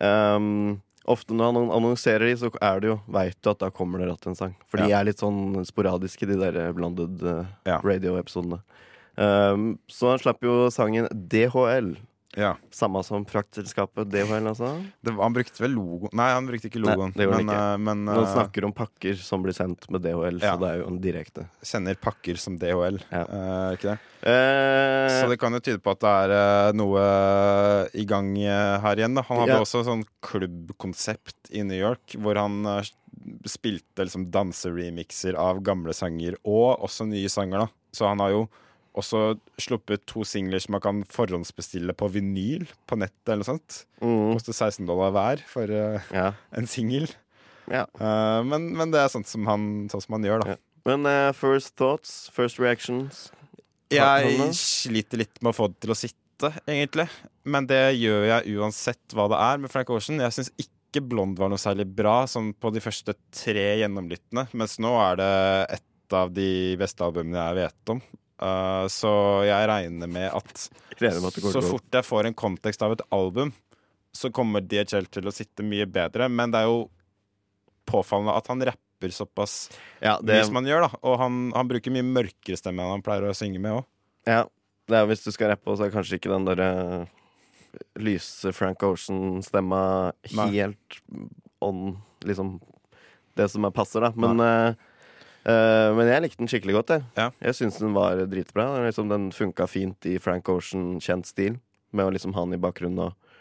[0.00, 3.98] Um, ofte når han annonserer de, så er det jo Veit du at da kommer
[3.98, 4.54] det ratt en sang.
[4.66, 5.00] For de Ja.
[5.00, 7.80] er litt sånn sporadiske, de der blanded eh, Ja.
[7.82, 8.60] radio-episodene.
[9.16, 11.96] Um, så han slapp jo sangen DHL.
[12.34, 12.54] Ja.
[12.72, 14.70] Samme som fraktselskapet DHL, altså.
[15.04, 17.12] Det, han brukte vel logo Nei, han brukte ikke Nei, logoen.
[17.12, 17.56] han men, ikke.
[17.58, 20.54] eh, men Men han eh, snakker om pakker som blir sendt med DHL, Ja.
[20.54, 21.44] så det er jo en direkte.
[21.62, 23.00] kjenner pakker som DHL.
[23.12, 23.22] Ja.
[23.28, 23.98] uh, ikke det?
[24.24, 27.04] Uh, Så det kan jo tyde på at det er noe
[27.94, 29.14] i gang her igjen.
[29.14, 29.22] Da.
[29.28, 29.60] Han hadde Ja.
[29.60, 32.64] også sånn klubbkonsept i New York, hvor han
[33.46, 37.58] spilte liksom danseremixer av gamle sanger, og også nye sanger.
[37.66, 38.48] da Så han har jo
[38.98, 43.24] også sluppet to singler som man kan forhåndsbestille på vinyl på nettet.
[43.28, 46.32] eller noe sånt mm, Koster 16 dollar hver for uh, ja.
[46.58, 47.08] en singel.
[47.70, 47.86] Ja.
[47.96, 50.56] Uh, men, men det er sånt som han, sånn som han gjør, da.
[50.56, 50.62] Ja.
[50.88, 53.28] Men uh, first thoughts, first reactions
[53.92, 57.06] Jeg sliter litt med å få det til å sitte, egentlig.
[57.44, 60.22] Men det gjør jeg uansett hva det er med Frank Ocean.
[60.24, 64.78] Jeg syns ikke Blond var noe særlig bra som på de første tre gjennomlyttene, mens
[64.82, 65.34] nå er det
[65.78, 66.48] et av de
[66.80, 68.02] beste albumene jeg vet om.
[68.42, 69.10] Uh, så
[69.46, 70.64] jeg regner med at
[70.98, 73.52] Regner med at så fort jeg får en kontekst av et album,
[74.12, 76.26] så kommer DHL til å sitte mye bedre.
[76.32, 76.88] Men det er jo
[77.88, 79.70] påfallende at han rapper såpass
[80.02, 81.00] Ja, mye som han gjør, da.
[81.06, 83.88] Og han, han bruker mye mørkere stemme enn han pleier å synge med òg.
[84.28, 84.44] ja,
[84.90, 86.70] det er hvis du skal rappe, så er det kanskje ikke den derre
[88.02, 90.98] lyse Frank Ocean-stemma helt
[91.62, 92.58] on liksom
[93.38, 94.10] det som er passer, da.
[94.12, 94.74] Men, eh,
[95.48, 97.04] eh, men jeg likte den skikkelig godt, jeg.
[97.18, 97.28] Ja.
[97.48, 98.68] Jeg syns den var dritbra.
[98.76, 101.58] Den Liksom, den funka fint i Frank Ocean-kjent stil,
[101.92, 103.34] med å liksom ha den i bakgrunnen og,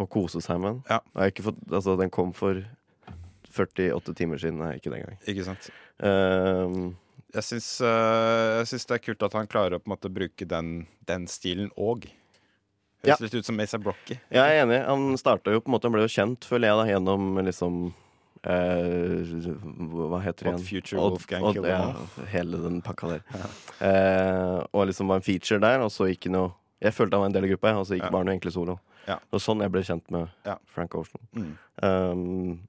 [0.00, 0.80] og kose seg med den.
[0.88, 1.00] Ja.
[1.14, 2.62] Jeg har ikke fått, altså, den kom for
[3.52, 5.18] 48 timer siden, nei, ikke den gang.
[5.28, 5.68] Ikke sant?
[6.02, 6.92] Uh,
[7.36, 11.28] Jeg syns, uh, syns det er kult at han klarer å måte bruke den, den
[11.30, 12.08] stilen òg.
[13.02, 13.16] Ja.
[13.16, 14.16] Høres litt ut som A$AP Brocky.
[14.30, 14.78] Jeg er enig.
[14.86, 17.78] Han starta jo på en måte Han ble jo kjent, føler jeg, da, gjennom liksom
[17.88, 17.94] eh,
[18.42, 20.66] Hva heter det Odd igjen?
[20.66, 23.22] Future, Odd- Wolfgang Odd- ja, hele den pakka der.
[23.80, 26.52] Eh, og liksom var en feature der, og så gikk han jo
[26.82, 28.10] Jeg følte han var en del av gruppa, og så gikk Ja.
[28.10, 28.80] bare noe enkle solo.
[29.06, 29.18] Ja.
[29.32, 30.56] Og sånn jeg ble kjent med Ja.
[30.66, 31.22] Frank Ocean.
[31.32, 31.58] Mm.
[31.80, 32.60] Um,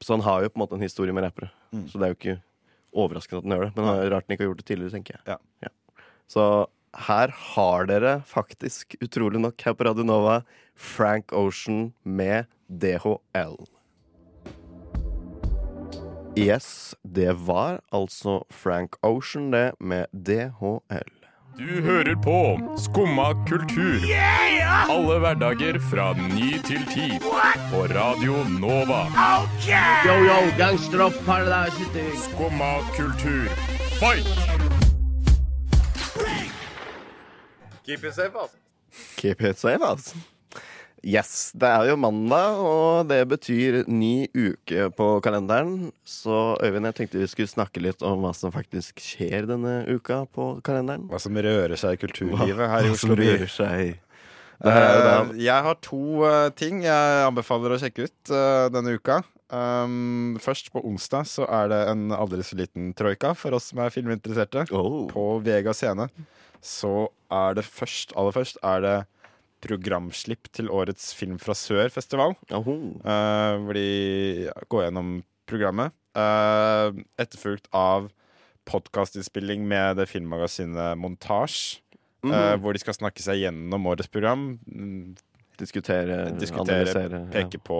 [0.00, 1.50] så han har jo på en måte en historie med rappere.
[1.70, 1.86] Mm.
[1.90, 2.42] Så det er jo ikke
[2.94, 3.76] overraskende at han gjør det.
[3.76, 5.38] Men det er rart han ikke har gjort det tidligere, tenker jeg.
[5.62, 5.68] Ja.
[6.26, 13.66] Så her har dere faktisk, utrolig nok, her på Radio Nova, Frank Ocean med DHL.
[16.36, 21.12] Yes, det var altså Frank Ocean, det, med DHL.
[21.58, 24.04] Du hører på Skumma kultur.
[24.90, 27.08] Alle hverdager fra ny til ti.
[27.72, 29.00] På Radio Nova.
[30.04, 32.04] Yo, yo, gangsteropp, paradise.
[32.28, 33.48] Skumma kultur.
[33.96, 34.28] Fight!
[37.86, 38.56] Keep it safe, altså.
[39.16, 40.16] Keep it safe, altså.
[41.06, 45.92] Yes, det er jo mandag, og det betyr ny uke på kalenderen.
[46.02, 50.24] Så Øyvind, jeg tenkte vi skulle snakke litt om hva som faktisk skjer denne uka
[50.34, 51.06] på kalenderen.
[51.12, 53.38] Hva som rører seg i kulturlivet Hva- her i Oslo by.
[54.66, 59.20] Eh, jeg har to uh, ting jeg anbefaler å sjekke ut uh, denne uka.
[59.46, 63.84] Um, først på onsdag så er det en aldri så liten troika for oss som
[63.84, 64.66] er filminteresserte.
[64.74, 65.04] Oh.
[65.12, 66.08] På Vega scene
[66.66, 68.96] så er det først, aller først er det
[69.66, 72.36] programslipp til årets Film fra Sør-festival.
[73.04, 75.94] Eh, hvor de går gjennom programmet.
[76.16, 78.08] Uh, etterfulgt av
[78.66, 81.82] podkastinnspilling med det filmmagasinet Montasj.
[82.24, 82.54] Mm -hmm.
[82.54, 84.58] uh, hvor de skal snakke seg gjennom årets program.
[84.66, 85.16] mm,
[85.58, 87.28] Diskutere, Diskutere, analysere.
[87.32, 87.78] Peke på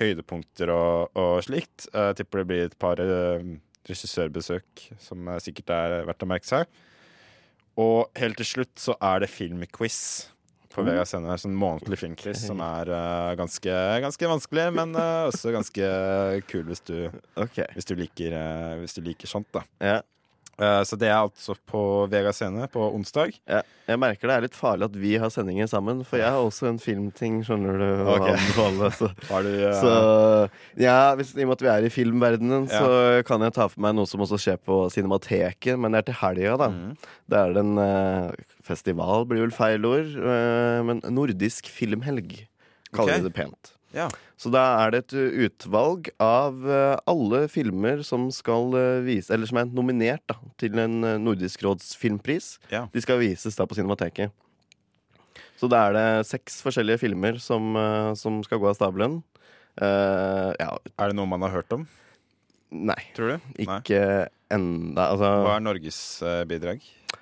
[0.00, 1.88] høydepunkter og, og slikt.
[1.92, 3.50] Jeg tipper det blir et par eh,
[3.88, 6.80] regissørbesøk som eh, sikkert er verdt å merke seg.
[7.80, 10.00] Og helt til slutt så er det filmquiz
[10.70, 11.34] på Vega Scene.
[11.40, 15.90] Sånn månedlig filmquiz som er uh, ganske, ganske vanskelig, men uh, også ganske
[16.50, 16.96] kul hvis du,
[17.44, 17.68] okay.
[17.76, 19.50] Hvis du, liker, uh, hvis du liker sånt.
[19.56, 20.00] da Ja.
[20.60, 21.80] Eh, Så det er altså på
[22.12, 23.32] Vega Scene på onsdag.
[23.48, 26.38] Ja, jeg merker det er litt farlig at vi har sendinger sammen, for jeg har
[26.44, 27.86] også en filmting, skjønner du.
[28.14, 28.34] Okay.
[28.36, 29.08] Anbefale, så.
[29.32, 29.72] Har du ja.
[29.80, 29.94] så
[30.78, 32.82] ja, hvis, I og med at vi er i filmverdenen, Ja.
[32.84, 36.08] så kan jeg ta for meg noe som også skjer på Cinemateket, men det er
[36.12, 36.68] til helga, da.
[36.70, 36.94] Mm.
[37.32, 38.30] Det er en eh,
[38.66, 42.44] festival, blir vel feil ord, eh, men nordisk filmhelg,
[42.94, 43.22] kaller Ok.
[43.24, 43.72] vi det pent.
[43.96, 44.08] Ja.
[44.38, 49.32] Så da er det et uh, utvalg av uh, alle filmer som skal uh, vise
[49.34, 52.52] Eller som er nominert da, til en Nordisk råds filmpris.
[52.70, 52.84] Ja.
[52.94, 54.30] De skal vises da på Cinemateket.
[55.60, 57.74] Så da er det seks forskjellige filmer som,
[58.16, 59.18] som skal gå av stabelen.
[59.80, 61.84] Uh, ja, Er det noe man har hørt om,
[62.72, 62.96] nei.
[63.16, 63.50] tror du?
[63.66, 63.76] Nei.
[63.82, 64.00] Ikke
[64.52, 65.10] enda.
[65.12, 66.80] Altså, Hva er Norges eh, bidrag?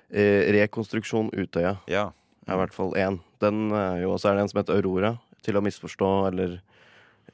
[0.09, 2.07] eh, Rekonstruksjon Utøya Ja.
[2.47, 3.19] er i hvert fall én.
[3.43, 3.69] Den
[4.01, 5.13] jo også er det en som heter Aurora.
[5.43, 6.61] Til å misforstå, eller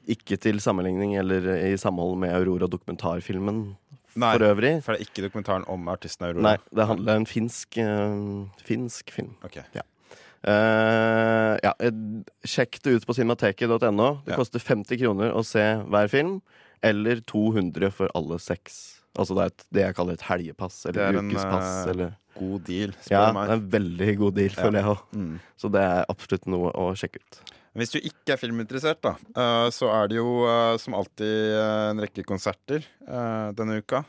[0.07, 3.75] ikke til sammenligning, eller i samhold med Aurora dokumentarfilmen
[4.15, 4.83] for øvrig.
[4.83, 6.41] for det er ikke dokumentaren om artisten Aurora.
[6.41, 9.33] Nei, det handler om en finsk, øh, finsk film.
[9.43, 9.57] Ok.
[10.45, 11.95] Uh, ja, eh,
[12.45, 14.21] sjekk det ut på cinemateket.no.
[14.25, 14.35] Det Ja.
[14.37, 16.41] koster 50 kroner å se hver film,
[16.83, 19.01] eller 200 for alle seks.
[19.17, 21.91] Altså det er et, det jeg kaller et helgepass, Det eller er en, ukespass, eh,
[21.91, 24.61] eller God deal, spør Ja, du det er en veldig god deal, Ja.
[24.63, 25.01] føler jeg òg.
[25.15, 25.39] Mm.
[25.57, 27.39] Så det er absolutt noe å sjekke ut.
[27.75, 31.87] Hvis du ikke er filminteressert, da, eh, så er det jo eh, som alltid eh,
[31.89, 33.99] en rekke konserter denne uka.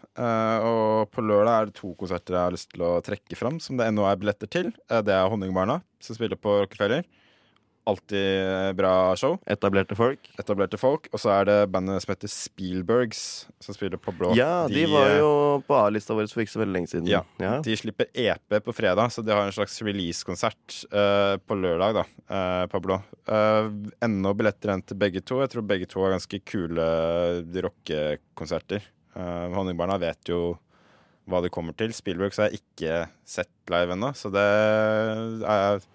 [0.64, 3.76] Og på lørdag er det to konserter jeg har lyst til å trekke fram, som
[3.76, 4.70] det ennå er billetter til.
[4.88, 7.05] Det er Honningbarna, som spiller på Rockefeller.
[7.87, 9.37] Alltid eh, bra show.
[9.46, 10.31] Etablerte folk.
[10.40, 11.05] Etablerte folk.
[11.14, 13.20] Og så er det bandet som heter Spielbergs,
[13.62, 14.33] som spiller på blå.
[14.35, 15.31] Ja, de, var eh, jo
[15.68, 17.07] på A-lista vår for ikke så veldig lenge siden.
[17.12, 17.22] Ja.
[17.38, 17.53] ja.
[17.62, 22.05] De slipper EP på fredag, så de har en slags release-konsert uh, på lørdag, da.
[22.27, 22.99] Uh, på Blå.
[23.31, 23.70] Uh,
[24.03, 25.38] ennå billetter igjen til begge to.
[25.44, 26.90] Jeg tror begge to har ganske kule
[27.68, 28.83] rockekonserter.
[29.14, 30.57] Uh, Honningbarna vet jo
[31.31, 31.94] hva de kommer til.
[31.94, 35.87] Spielbergs har jeg ikke sett live ennå, så det er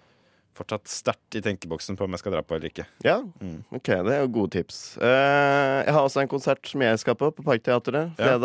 [0.54, 2.86] fortsatt sterkt i tenkeboksen på om jeg skal dra på eller ikke.
[3.04, 3.64] Ja, Mm.
[3.72, 4.96] ok, det er jo gode tips.
[5.00, 8.36] Uh, jeg har også en konsert som jeg skal på, på Parkteatret, Ja.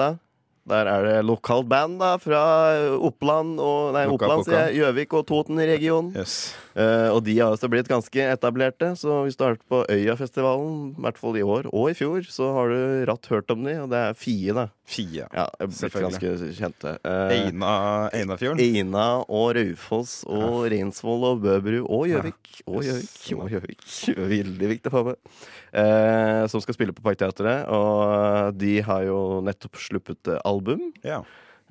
[0.67, 2.41] Der er det lokalt band da, fra
[3.07, 4.81] Oppland og Nei, Loka, Oppland, sier jeg.
[4.81, 6.11] Gjøvik og Toten-regionen.
[6.17, 6.53] Yes.
[6.77, 10.75] Uh, og de har også blitt ganske etablerte, så hvis du har vært på Øyafestivalen,
[10.93, 13.77] i hvert fall i år og i fjor, så har du ratt hørt om de,
[13.81, 14.67] og det er Fie, da.
[14.87, 15.25] Fie.
[15.35, 16.97] Ja, blitt ganske kjente.
[17.01, 17.73] Uh, Eina,
[18.15, 18.61] Einafjorden.
[18.63, 22.59] Eina og Raufoss og Reinsvoll og Bøbru og Gjøvik.
[22.67, 23.15] Og Gjøvik.
[23.39, 23.87] Og Gjøvik.
[24.35, 25.17] Veldig viktig for meg.
[25.17, 25.47] med.
[25.77, 27.67] Eh, som skal spille på Parkteatret.
[27.69, 30.89] Og de har jo nettopp sluppet eh, album.
[31.05, 31.21] Ja.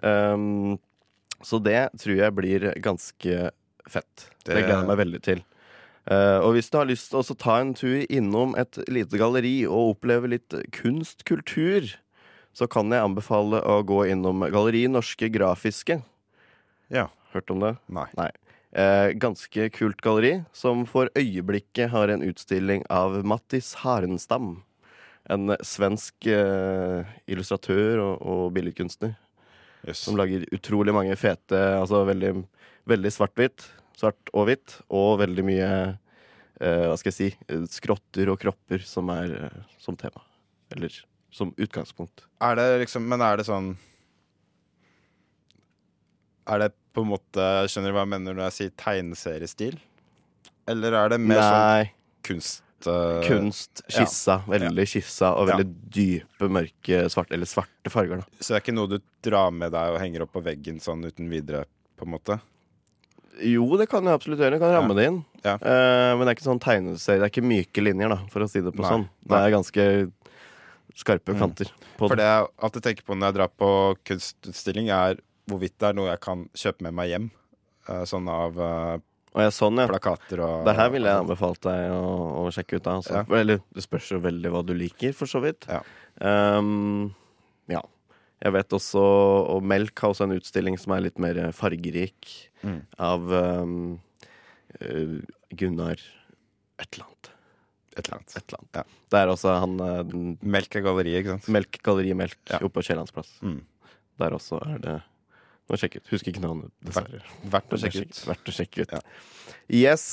[0.03, 0.79] Um,
[1.45, 3.51] så det tror jeg blir ganske
[3.87, 4.29] fett.
[4.45, 5.45] Det, Det- gleder jeg meg veldig til.
[6.07, 9.65] Uh, og hvis du har lyst til å ta en tur innom et lite galleri
[9.67, 11.97] og oppleve litt kunstkultur,
[12.57, 16.03] så kan jeg anbefale å gå innom Galleri Norske Grafiske.
[16.89, 17.09] ja.
[17.35, 17.77] Hørt om det?
[17.93, 18.07] Nei.
[18.17, 18.31] Nei.
[18.73, 24.63] Eh, ganske kult galleri, som for øyeblikket har en utstilling av Mattis Harenstam.
[25.33, 29.17] En svensk eh, illustratør og, og billedkunstner.
[29.87, 30.03] Yes.
[30.03, 32.33] Som lager utrolig mange fete Altså veldig,
[32.91, 33.67] veldig svart-hvitt.
[33.99, 34.79] Svart og hvitt.
[34.91, 39.99] Og veldig mye eh, Hva skal jeg si skrotter og kropper som er eh, som
[39.99, 40.23] tema.
[40.75, 40.95] Eller
[41.31, 42.25] som utgangspunkt.
[42.43, 43.75] Er det liksom Men er det sånn
[46.49, 49.81] Er det på en måte Skjønner du hva jeg mener når jeg sier tegneseriestil?
[50.67, 51.93] Eller er det mer sånn
[52.27, 52.66] kunst...
[52.87, 54.41] eh, Kunst, skissa.
[54.49, 55.57] Veldig skissa og Ja.
[55.57, 58.19] veldig dype, mørke, svarte eller svarte farger.
[58.19, 60.81] da Så det er ikke noe du drar med deg og henger opp på veggen
[60.81, 61.65] sånn uten videre,
[61.99, 62.41] på en måte?
[63.43, 64.53] Jo, det kan jeg absolutt gjøre.
[64.57, 65.25] Jeg kan ramme det inn.
[65.45, 65.55] Ja.
[65.61, 67.21] Eh, men det er ikke sånn tegneserie.
[67.21, 68.89] Det er ikke myke linjer, da, for å si det på Nei.
[68.91, 69.09] sånn.
[69.29, 70.13] Det er ganske
[70.97, 71.39] skarpe Mm.
[71.39, 71.71] kanter.
[71.99, 72.25] På For det.
[72.25, 76.09] det jeg alltid tenker på når jeg drar på kunstutstilling, er hvorvidt det er noe
[76.09, 77.31] jeg kan kjøpe med meg hjem.
[77.89, 78.99] Uh, Sånn av eh,
[79.37, 79.85] Og jeg sånn, ja.
[79.91, 82.05] plakater og Det her ville jeg anbefalt deg å,
[82.41, 82.85] å sjekke ut.
[82.87, 83.19] da altså.
[83.21, 83.25] Ja.
[83.37, 85.67] Eller det spørs jo veldig hva du liker, for så vidt.
[85.69, 85.83] Ja.
[86.57, 87.13] Um,
[87.69, 87.83] ja.
[88.41, 89.01] Jeg vet også
[89.53, 92.33] Og Melk har også en utstilling som er litt mer fargerik,
[92.67, 92.81] Mm.
[92.99, 93.29] av
[94.81, 95.21] eh,
[95.55, 96.01] Gunnar
[96.81, 97.31] et eller annet.
[97.97, 98.37] et eller annet.
[98.37, 98.75] Et eller annet.
[98.81, 98.83] Ja.
[99.13, 100.17] Det er også han eh,
[100.57, 101.49] Melk er galleriet, ikke sant?
[101.55, 102.59] Melk, Galleri Melk Ja.
[102.59, 103.37] oppe på Kiellandsplass.
[103.43, 103.61] Mm.
[104.19, 104.97] Der også er det
[105.67, 106.09] Må sjekke ut.
[106.13, 107.23] Husker ikke navnet, dessverre.
[107.51, 108.19] Verdt å sjekke ut.
[108.29, 108.93] Verdt å sjekke ut.
[108.95, 109.01] Ja.
[109.69, 110.05] Yes.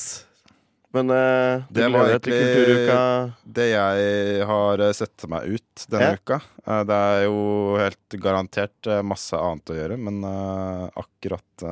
[0.94, 6.18] Men uh, Det var egentlig- Det jeg har eh, sett meg ut denne Ja.
[6.18, 11.66] uka Uh, Det er jo helt garantert masse annet å gjøre, men uh, akkurat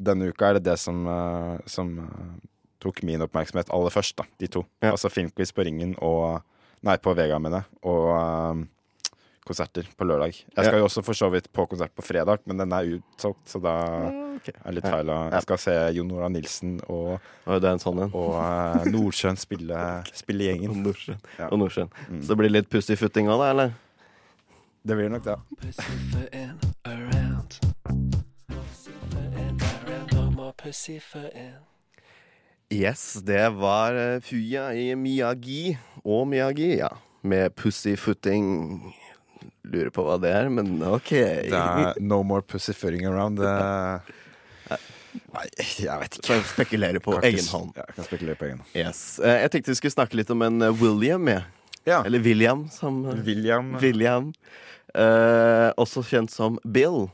[0.00, 1.02] denne uka er det det som,
[1.66, 1.90] som
[2.80, 4.24] tok min oppmerksomhet aller først, da.
[4.38, 4.62] De to.
[4.80, 4.92] Ja.
[4.92, 6.40] Altså Filmquiz på Ringen og
[6.86, 7.80] Nei, på Vega, mener jeg.
[7.82, 8.62] Og
[9.46, 10.34] konserter på lørdag.
[10.34, 10.78] Jeg skal Ja.
[10.78, 13.74] jo også for så vidt på konsert på fredag, men den er utsolgt, så da
[14.36, 14.52] okay.
[14.52, 15.06] er det litt feil.
[15.06, 15.30] Ja.
[15.30, 18.10] Jeg skal se Jon Ola Nilsen og, Og det en sånn en.
[18.12, 20.70] og uh, Nordsjøen spille, spille gjengen.
[20.70, 20.76] Og.
[20.76, 21.20] Nordsjøen.
[21.38, 21.48] Ja.
[21.50, 21.90] Og Nordsjøen.
[22.08, 22.22] Mm.
[22.22, 23.72] Så det blir litt pussyfooting av det, eller?
[24.82, 25.36] Det blir nok det.
[32.70, 36.88] Yes, det var eh, Fuya i Miyagi og Miyagi, ja.
[37.22, 38.94] Med pussyfooting.
[39.70, 41.10] Lurer på hva det er, men OK.
[41.14, 43.38] Det er no more pussyfooting around.
[43.38, 43.52] Det...
[45.34, 45.44] Nei,
[45.82, 46.34] jeg vet ikke.
[46.36, 47.70] Jeg spekulerer på egen hånd.
[47.78, 48.74] Ja, jeg kan spekulere på egen hånd.
[48.78, 49.00] Yes.
[49.18, 51.40] Eh, Jeg tenkte vi skulle snakke litt om en eh, William, Ja.
[51.88, 52.02] Ja.
[52.04, 54.32] Eller William, som eh, William William.
[54.94, 57.06] Eh, også kjent som Bill.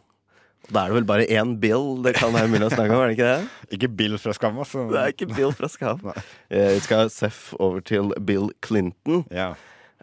[0.66, 3.12] Da er det vel bare én Bill det kan være mulig å snakke om, er
[3.12, 3.50] det ikke det?
[3.76, 4.88] Ikke Bill fra Skam, altså.
[4.90, 6.02] Det er ikke Bill fra Skam.
[6.50, 9.22] Vi skal seff over til Bill Clinton.
[9.30, 9.52] Ja.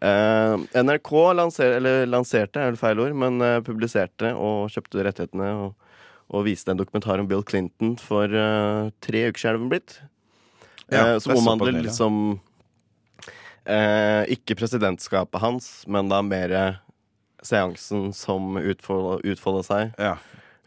[0.03, 5.51] Eh, NRK lanser, eller lanserte, er vel feil ord, men uh, publiserte og kjøpte rettighetene
[5.61, 5.93] og,
[6.33, 9.95] og viste en dokumentar om Bill Clinton for uh, tre uker siden, er det blitt?
[10.91, 12.17] Ja, som er omhandler liksom
[14.35, 16.51] Ikke presidentskapet hans, men da mer
[17.43, 19.95] seansen som utfolda seg.
[19.97, 20.17] ja.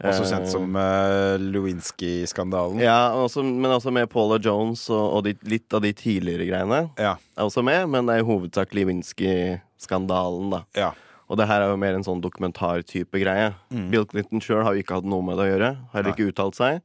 [0.05, 2.83] Også kjent som uh, Lewinsky-skandalen.
[2.85, 6.83] Ja, også, men også med Paula Jones og, og de, litt av de tidligere greiene.
[7.01, 7.15] Ja.
[7.37, 10.61] Er også med, men det er i hovedsak Lewinsky-skandalen, da.
[10.77, 10.91] Ja.
[11.27, 13.49] Og det her er jo mer en sånn dokumentartype greie.
[13.91, 15.73] Bill Clinton sjøl har jo ikke hatt noe med det å gjøre.
[15.95, 16.85] Har ikke uttalt seg.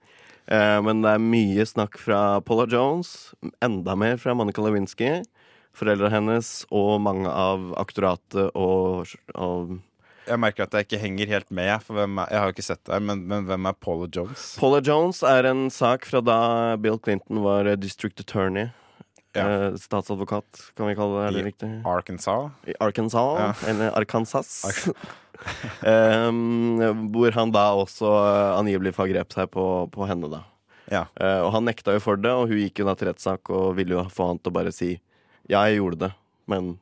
[0.50, 5.19] Uh, men det er mye snakk fra Paula Jones, enda mer fra Monica Lewinsky,
[5.78, 9.78] foreldra hennes og mange av aktoratet og, og
[10.27, 12.81] Jeg merker at jeg ikke henger helt med, for er, jeg har jo ikke sett
[12.86, 14.43] det her, men, men hvem er Paula Jones?
[14.62, 16.38] Paula Jones er en sak fra da
[16.81, 18.69] Bill Clinton var district attorney.
[19.34, 19.45] Ja.
[19.47, 21.25] Eh, statsadvokat, kan vi kalle det.
[21.27, 21.69] Er det I riktig?
[21.88, 22.51] Arkansas?
[22.67, 23.51] I Arkansas, Ja.
[23.71, 24.51] eller Arkansas.
[25.88, 30.43] um, hvor han da også eh, angivelig forgrep seg på, på henne, da.
[30.91, 31.05] Ja.
[31.15, 33.77] Uh, og han nekta jo for det, og hun gikk jo da til rettssak og
[33.77, 34.89] ville jo få han til å bare si
[35.49, 36.12] ja, jeg gjorde det,
[36.51, 36.75] men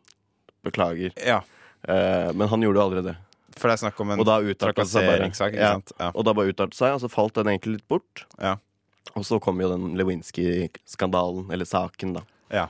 [0.65, 1.15] beklager.
[1.23, 1.39] ja.
[1.87, 3.13] Uh, men han gjorde jo aldri det.
[3.59, 5.73] For det er snakk om en Og da trakasseringssak, Ja.
[5.99, 6.11] Ja.
[6.13, 8.25] Og da bare uttalte seg, og så falt den egentlig litt bort.
[8.39, 8.55] Ja.
[9.17, 12.67] Og så kom jo den Lewinsky-skandalen, eller saken, da, Ja.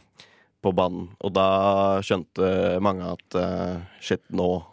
[0.63, 1.09] på banen.
[1.21, 4.63] Og da skjønte mange at uh, shit, nå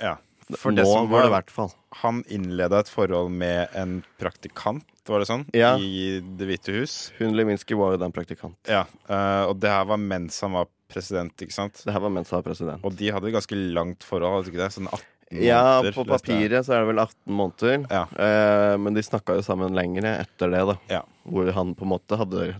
[0.00, 0.16] ja.
[0.58, 1.70] For Nå det som var det i hvert fall.
[2.02, 5.46] Han innleda et forhold med en praktikant, var det sånn?
[5.56, 5.76] Ja.
[5.78, 7.12] I Det hvite hus.
[7.18, 8.58] Hun Lewinsky var jo den praktikant.
[8.68, 8.84] Ja.
[9.08, 11.80] uh, og det her var mens han var president, ikke sant?
[11.86, 12.84] Det her var mens han var president.
[12.84, 14.72] Og de hadde et ganske langt forhold, hadde de ikke det?
[14.74, 15.00] Sånn 18
[15.40, 17.86] Ja, på papiret så er det vel 18 måneder.
[17.90, 18.02] Ja.
[18.20, 20.76] Eh, men de snakka jo sammen lenger etter det, da.
[20.90, 21.02] Ja.
[21.24, 22.50] Hvor han på en måte hadde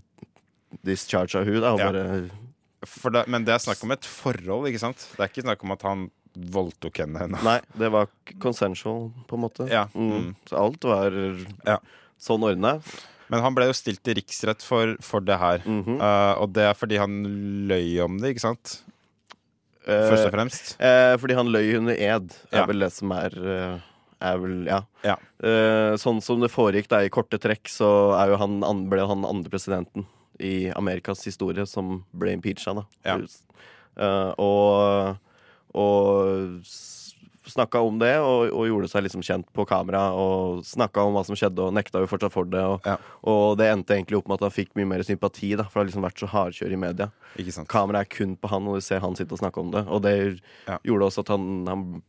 [0.81, 1.91] discharge av hun da, og Ja.
[1.91, 5.07] bare det, men det er snakk om et forhold, ikke sant?
[5.15, 7.27] Det er ikke snakk om at han voldtok henne.
[7.45, 8.09] Nei, det var
[8.41, 9.69] consensual, på en måte.
[9.69, 9.85] Ja.
[9.93, 10.11] Mm.
[10.11, 10.35] Mm.
[10.49, 11.11] Så alt var
[11.65, 11.77] Ja.
[12.19, 12.81] sånn ordna.
[13.29, 15.61] Men han ble jo stilt til riksrett for, for det her.
[15.65, 16.01] Mm -hmm.
[16.01, 17.23] uh, og det er fordi han
[17.67, 18.83] løy om det, ikke sant?
[19.85, 20.69] Først og fremst.
[20.79, 23.79] Eh, fordi han løy under ed, er vel det som er eh,
[24.23, 24.77] Er vel, ja.
[25.03, 25.17] Ja.
[25.43, 29.03] Eh, sånn som det foregikk da i korte trekk, så er jo han, an- ble
[29.09, 30.05] han andre presidenten
[30.39, 32.85] i Amerikas historie som ble impeacha, da.
[33.03, 33.17] Ja.
[33.99, 35.17] Eh, og
[35.75, 36.61] og
[37.49, 40.11] snakka om det, og, og gjorde seg liksom kjent på kamera.
[40.15, 42.61] Og snakka om hva som skjedde, og nekta jo fortsatt for det.
[42.63, 42.97] Og, Ja.
[43.23, 45.83] og det endte egentlig opp med at han fikk mye mer sympati, da, for det
[45.83, 47.09] har liksom vært så hardkjør i media.
[47.67, 49.85] Kameraet er kun på han, og du ser han sitte og snakke om det.
[49.87, 50.15] Og det
[50.67, 50.77] Ja.
[50.83, 52.01] gjorde også at han, han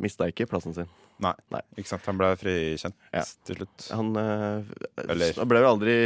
[0.00, 0.88] mista ikke plassen sin.
[1.20, 1.34] Nei.
[1.52, 1.60] Nei.
[1.76, 2.04] Ikke sant?
[2.08, 3.22] Han ble frikjent Ja.
[3.44, 3.88] til slutt.
[3.92, 4.64] Han øh,
[5.06, 5.96] Eller- ble jo aldri,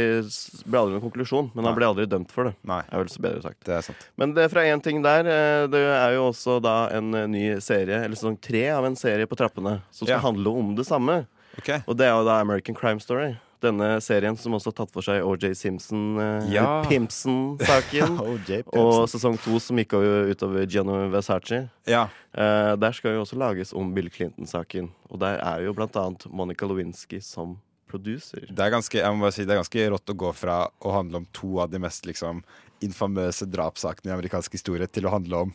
[0.67, 2.55] ble aldri noen konklusjon, men han ble aldri dømt for det.
[2.67, 3.63] Nei, Er vel så bedre sagt.
[3.63, 4.09] det er sant.
[4.17, 7.45] Men det fra én ting der, eh, det er jo også da en eh, ny
[7.63, 10.19] serie, eller sesong tre av en serie på trappene, som skal Ja.
[10.19, 11.25] handle om det samme.
[11.57, 11.79] Okay.
[11.87, 13.37] Og det er jo da American Crime Story.
[13.63, 16.83] Denne serien som også har tatt for seg OJ Simpson, eh, Ja.
[16.89, 18.17] Pimpson-saken.
[18.81, 21.69] Og sesong to som gikk utover Gianno Versace.
[21.89, 22.07] Ja.
[22.35, 24.91] Eh, der skal jo også lages om Bill Clinton-saken.
[25.09, 27.57] Og der er jo blant annet Monica Lewinsky som
[27.89, 28.47] producer.
[28.49, 30.95] Det er ganske, jeg må bare si, det er ganske rått å gå fra å
[30.97, 32.41] handle om to av de mest liksom,
[32.83, 35.53] infamøse drapssakene i amerikansk historie til å handle om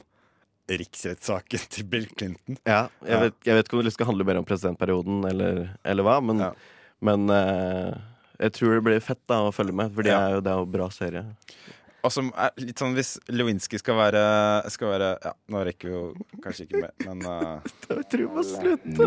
[0.71, 2.57] riksrettssaken til Bill Clinton.
[2.63, 3.21] Ja, jeg.
[3.25, 6.45] Vet, jeg vet ikke om det skal handle mer om presidentperioden eller, eller hva, men,
[6.47, 6.53] Ja.
[7.01, 7.93] Men eh,
[8.41, 10.21] jeg tror det blir fett da å følge med, for det Ja.
[10.27, 11.25] er jo det er jo bra serie.
[12.03, 14.23] Og som er litt sånn hvis Lewinsky skal være,
[14.73, 18.31] skal være Ja, nå rekker vi jo kanskje ikke mer, men uh, Jeg tror vi
[18.39, 19.05] må slutte.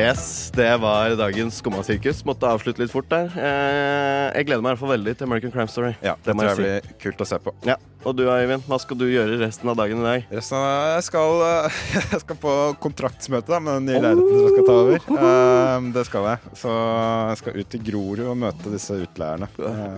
[0.00, 2.22] Yes, det var dagens Skumma-sirkus.
[2.24, 3.26] Måtte avslutte litt fort der.
[3.36, 5.90] Eh, jeg gleder meg i hvert fall veldig til American Crime Story.
[6.00, 7.52] ja, det må tror jeg jeg blir kult å se på.
[7.68, 7.76] Ja.
[8.08, 10.24] Og du Eivind, hva skal du gjøre resten av dagen i dag?
[10.32, 11.80] Resten av jeg skal, eh,
[12.14, 15.04] jeg skal på kontraktsmøte da, med den nye leiligheten som jeg skal ta over.
[15.28, 16.54] Eh, det skal jeg.
[16.62, 19.50] Så jeg skal ut til Grorud og møte disse utleierne.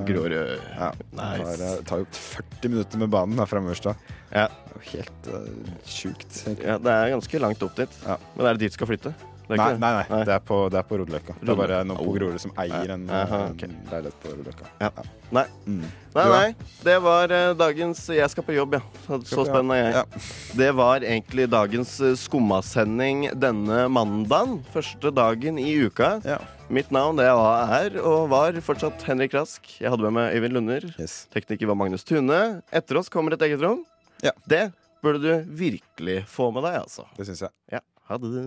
[0.09, 0.39] Grorud.
[0.75, 1.59] Ja, Nice.
[1.63, 4.11] det tar jo 40 minutter med banen da, fra Mørstad.
[4.35, 4.49] Ja.
[4.51, 5.47] Det Helt uh,
[5.87, 6.41] sjukt.
[6.59, 8.01] ja, det er ganske langt opp dit.
[8.03, 8.17] Ja.
[8.35, 9.13] Men er det dit du skal flytte?
[9.49, 11.35] Det er Nei, nei, nei, det er på, det er på Rodeløkka.
[11.41, 12.15] Det er bare noen på Oh.
[12.17, 14.69] Grorud som eier en, Aha, en leilighet på Rodeløkka.
[14.81, 14.91] Ja.
[15.33, 15.45] Nei.
[15.67, 15.83] Mm.
[16.15, 16.55] Nei, nei.
[16.85, 18.83] Det var eh, dagens Jeg skal på jobb, ja.
[19.07, 19.95] Så, så spennende er jeg.
[19.99, 20.25] Ja.
[20.63, 24.59] Det var egentlig dagens eh, Skummasending denne mandagen.
[24.73, 26.15] Første dagen i uka.
[26.29, 26.39] Ja.
[26.73, 29.67] Mitt navn det var, er og var fortsatt Henrik Rask.
[29.81, 30.87] Jeg hadde med meg Øyvind Lunder.
[31.01, 31.27] Yes.
[31.35, 32.39] Tekniker var Magnus Tune.
[32.73, 33.83] Etter oss kommer et eget rom.
[34.25, 34.33] Ja.
[34.49, 34.71] Det
[35.03, 37.05] burde du virkelig få med deg, altså.
[37.19, 37.53] Det syns jeg.
[37.75, 38.47] Ja, ha det.